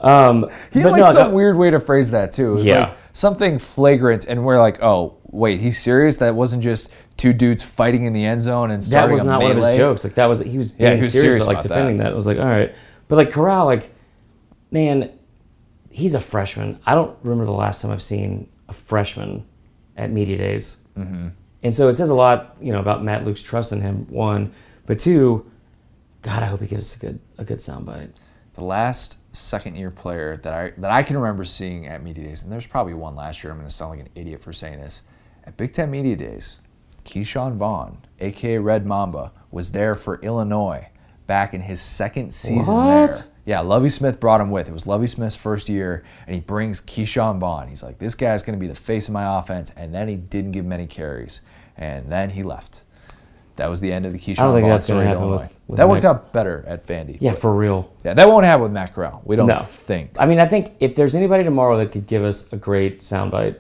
[0.01, 2.53] Um, He had but like no, some that- weird way to phrase that too.
[2.53, 2.81] It was Yeah.
[2.87, 6.19] like something flagrant, and we're like, oh, wait, he's serious?
[6.19, 9.27] That wasn't just two dudes fighting in the end zone and that starting was a
[9.27, 10.05] not one of his jokes.
[10.05, 11.97] Like that was he was Yeah, being he was serious, serious but like about defending
[11.99, 12.13] that.
[12.13, 12.73] It was like all right,
[13.09, 13.91] but like Corral, like
[14.71, 15.11] man,
[15.91, 16.79] he's a freshman.
[16.87, 19.45] I don't remember the last time I've seen a freshman
[19.97, 21.29] at media days, mm-hmm.
[21.63, 24.07] And so it says a lot, you know, about Matt Luke's trust in him.
[24.09, 24.53] One,
[24.87, 25.51] but two,
[26.23, 28.11] God, I hope he gives us a good a good soundbite.
[28.55, 32.43] The last second year player that I that I can remember seeing at media days,
[32.43, 33.53] and there's probably one last year.
[33.53, 35.03] I'm going to sound like an idiot for saying this.
[35.45, 36.59] At Big Ten media days,
[37.05, 40.87] Ke'Shawn Vaughn, aka Red Mamba, was there for Illinois
[41.27, 43.13] back in his second season What?
[43.13, 43.25] there.
[43.49, 44.69] Yeah, Lovie Smith brought him with.
[44.69, 47.67] It was Lovie Smith's first year, and he brings Ke'Shawn Vaughn.
[47.67, 50.17] He's like, this guy's going to be the face of my offense, and then he
[50.17, 51.41] didn't give many carries,
[51.79, 52.83] and then he left.
[53.57, 55.39] That was the end of the Ke'Shawn think Vaughn that's gonna story at Illinois.
[55.41, 57.17] with- with that worked Mac- out better at Vandy.
[57.23, 57.91] Yeah, for real.
[58.05, 59.23] Yeah, that won't happen with Matt Corral.
[59.25, 59.61] We don't No.
[59.61, 60.11] think.
[60.19, 63.57] I mean, I think if there's anybody tomorrow that could give us a great soundbite,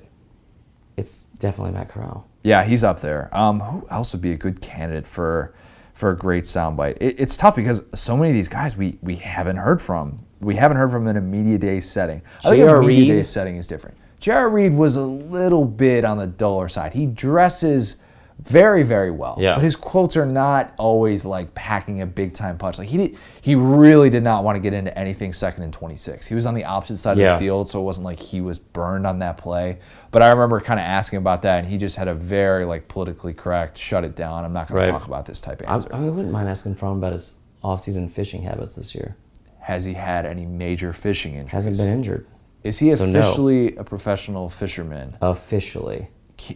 [0.98, 2.26] it's definitely Matt Corral.
[2.44, 3.28] Yeah, he's up there.
[3.32, 5.54] Um, who else would be a good candidate for
[5.98, 6.96] for a great soundbite?
[7.00, 10.20] It, it's tough because so many of these guys we we haven't heard from.
[10.40, 12.22] We haven't heard from in a media day setting.
[12.44, 13.96] I think a media day setting is different.
[14.20, 14.48] J.R.
[14.48, 16.92] Reed was a little bit on the duller side.
[16.94, 17.96] He dresses
[18.40, 19.56] very very well, Yeah.
[19.56, 22.78] but his quotes are not always like packing a big time punch.
[22.78, 25.96] Like he did, he really did not want to get into anything second and twenty
[25.96, 26.26] six.
[26.28, 27.34] He was on the opposite side Yeah.
[27.34, 29.78] of the field, so it wasn't like he was burned on that play.
[30.10, 32.88] But I remember kind of asking about that, and he just had a very like
[32.88, 34.44] politically correct, shut it down.
[34.44, 34.86] I'm not going Right.
[34.86, 35.88] to talk about this type of I, answer.
[35.94, 39.16] I wouldn't mind asking from about his off-season fishing habits this year.
[39.60, 41.52] Has he had any major fishing injuries?
[41.52, 42.26] Hasn't been injured
[42.64, 43.18] Is he so no.
[43.18, 45.16] officially a professional fisherman?
[45.20, 46.08] officially.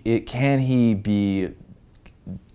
[0.04, 1.48] It, can he be?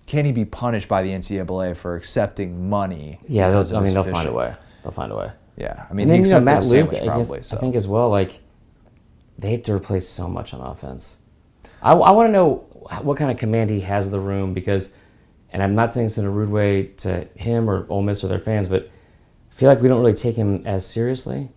[0.07, 3.19] Can he be punished by the NCAA for accepting money?
[3.27, 4.55] Yeah, because they'll, of I mean they'll find a way.
[4.81, 5.31] They'll find a way.
[5.57, 7.57] Yeah, I mean, And he then you know Matt Luke, sandwich I, guess, so.
[7.57, 8.09] I think as well.
[8.09, 8.39] Like
[9.37, 11.17] they have to replace so much on offense.
[11.81, 12.55] I, I want to know
[13.01, 14.93] what kind of command he has the room because,
[15.51, 18.27] and I'm not saying this in a rude way to him or Ole Miss or
[18.27, 18.89] their fans, but
[19.51, 21.49] I feel like we don't really take him as seriously.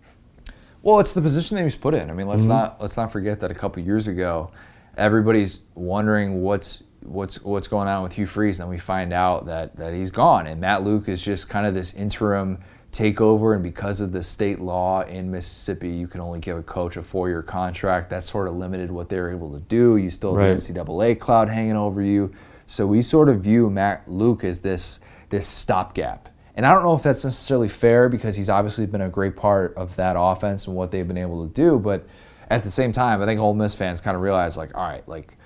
[0.83, 2.09] Well, it's the position that he was put in.
[2.09, 2.29] I mean, Mm-hmm.
[2.29, 4.51] let's not let's not forget that a couple years ago,
[4.97, 9.45] everybody's wondering what's what's what's going on with Hugh Freeze, and then we find out
[9.45, 12.59] that that he's gone, and Matt Luke is just kind of this interim
[12.91, 13.53] takeover.
[13.53, 17.03] And because of the state law in Mississippi, you can only give a coach a
[17.03, 18.09] four-year contract.
[18.09, 19.97] That sort of limited what they were able to do.
[19.97, 20.59] You still have Right.
[20.59, 22.31] the NCAA cloud hanging over you,
[22.67, 26.27] so we sort of view Matt Luke as this this stopgap.
[26.57, 29.73] And I don't know if that's necessarily fair because he's obviously been a great part
[29.77, 31.79] of that offense and what they've been able to do.
[31.79, 32.05] But
[32.49, 35.07] at the same time, I think Ole Miss fans kind of realize, like, all right,
[35.07, 35.37] like,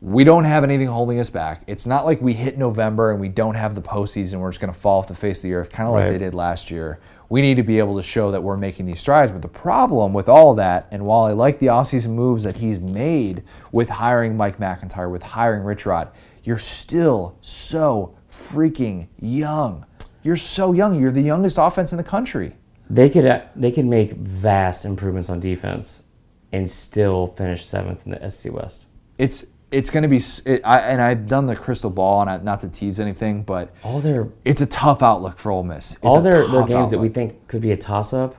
[0.00, 1.62] we don't have anything holding us back.
[1.66, 4.38] It's not like we hit November and we don't have the postseason.
[4.38, 6.18] We're just going to fall off the face of the earth, kind of like they
[6.18, 7.00] did last year.
[7.30, 9.32] We need to be able to show that we're making these strides.
[9.32, 12.58] But the problem with all of that, and while I like the offseason moves that
[12.58, 13.42] he's made
[13.72, 16.10] with hiring Mike MacIntyre, with hiring Rich Rod,
[16.42, 19.86] you're still so freaking young.
[20.22, 21.00] You're so young.
[21.00, 22.56] You're the youngest offense in the country.
[22.90, 26.04] They could uh, they could make vast improvements on defense
[26.52, 28.86] and still finish seventh in the SC West.
[29.18, 32.36] It's it's going to be, it, I, and I've done the crystal ball, and I,
[32.38, 35.92] not to tease anything, but All their it's a tough outlook for Ole Miss.
[35.92, 38.36] It's all their, their games that we think could be a toss up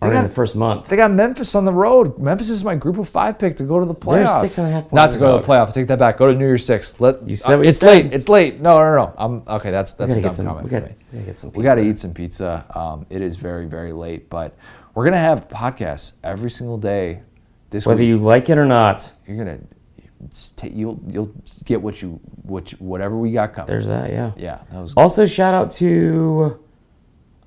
[0.00, 0.86] are They in got- the first month.
[0.88, 2.18] They got Memphis on the road.
[2.18, 4.40] Memphis is my group of five pick to go to the They're playoffs.
[4.42, 5.74] six and a half Not to go to the playoffs.
[5.74, 6.16] Take that back.
[6.18, 7.00] Go to New Year's Six.
[7.00, 7.86] Let You said you it's said.
[8.04, 8.14] late.
[8.14, 8.60] It's late.
[8.60, 9.14] No, no, no.
[9.18, 9.72] I'm okay.
[9.72, 10.46] That's that's a dumb some.
[10.46, 10.94] comment We gotta, me.
[11.12, 11.52] we gotta get some.
[11.52, 12.64] We got to eat some pizza.
[12.76, 14.56] Um, it is very very late, but
[14.94, 17.22] we're gonna have podcasts every single day
[17.70, 18.08] this Whether week.
[18.08, 19.58] you like it or not, You're gonna
[20.56, 21.30] ta- you'll you'll
[21.64, 23.66] get what you what you- whatever we got coming.
[23.66, 24.10] there's that.
[24.10, 24.32] Yeah.
[24.36, 26.58] yeah, that was Also, shout out to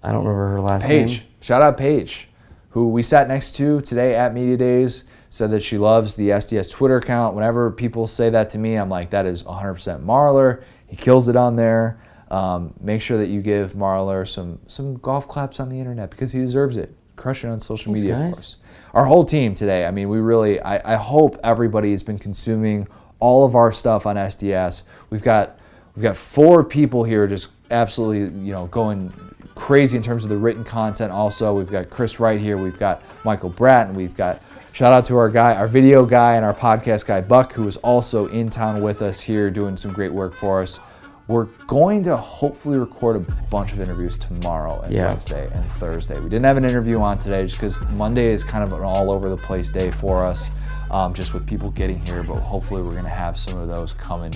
[0.03, 1.19] I don't remember her last Paige.
[1.19, 1.27] name.
[1.41, 2.29] Shout out Paige,
[2.69, 6.69] who we sat next to today at Media Days, said that she loves the SDS
[6.71, 7.35] Twitter account.
[7.35, 10.63] Whenever people say that to me, I'm like, that is 100% Marler.
[10.87, 11.99] He kills it on there.
[12.31, 16.31] um, make sure that you give Marler some some golf claps on the internet because
[16.31, 16.95] he deserves it.
[17.17, 18.31] Crush it on social Thanks, media guys.
[18.33, 18.55] for us.
[18.93, 19.85] Our whole team today.
[19.85, 20.59] I mean, we really.
[20.59, 22.87] I, I hope everybody has been consuming
[23.19, 24.83] all of our stuff on SDS.
[25.09, 25.57] We've got
[25.95, 29.13] we've got four people here just absolutely you know going
[29.55, 31.11] crazy in terms of the written content.
[31.11, 32.57] Also, we've got Chris Wright here.
[32.57, 33.95] We've got Michael Bratton.
[33.95, 34.41] We've got
[34.73, 37.77] shout out to our guy, our video guy, and our podcast guy Buck, who is
[37.77, 40.79] also in town with us here doing some great work for us.
[41.27, 43.19] We're going to hopefully record a
[43.49, 45.07] bunch of interviews tomorrow and Yeah.
[45.07, 46.19] Wednesday and Thursday.
[46.19, 49.11] We didn't have an interview on today just because Monday is kind of an all
[49.11, 50.51] over the place day for us,
[50.89, 52.23] um, just with people getting here.
[52.23, 54.33] But hopefully, we're going to have some of those coming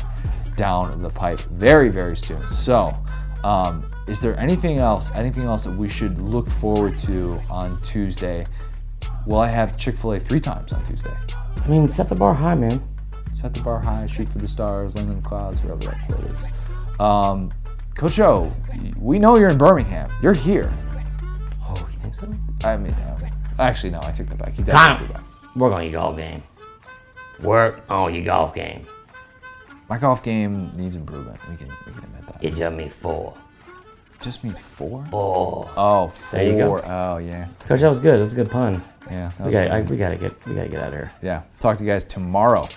[0.55, 2.41] down the pipe very, very soon.
[2.49, 2.95] So,
[3.43, 8.45] um, is there anything else, anything else that we should look forward to on Tuesday?
[9.25, 11.13] Will I have Chick fil A three times on Tuesday?
[11.63, 12.81] I mean, set the bar high, man.
[13.33, 16.23] Set the bar high, shoot for the stars, land in the clouds, whatever that quote
[16.31, 16.47] is.
[16.99, 17.51] Um,
[17.95, 18.51] Coach O,
[18.97, 20.09] we know you're in Birmingham.
[20.21, 20.71] You're here.
[21.63, 22.29] Oh, you think so?
[22.63, 23.29] I mean, um,
[23.59, 24.53] actually, no, I take that back.
[24.53, 25.23] He definitely back.
[25.55, 26.43] Work on your golf game.
[27.41, 28.81] Work on your golf game.
[29.89, 31.39] My golf game needs improvement.
[31.49, 32.43] We can, we can admit that.
[32.43, 33.33] It just me four.
[34.21, 35.03] just means four.
[35.13, 36.39] Oh, Oh, four.
[36.39, 36.81] There you go.
[36.83, 38.17] Oh, yeah, coach, that was good.
[38.17, 38.81] That was a good pun.
[39.09, 39.31] yeah.
[39.39, 39.89] We got, really I, good.
[39.91, 41.11] we gotta get, we gotta get out of here.
[41.21, 41.41] yeah.
[41.59, 42.67] Talk to you guys tomorrow.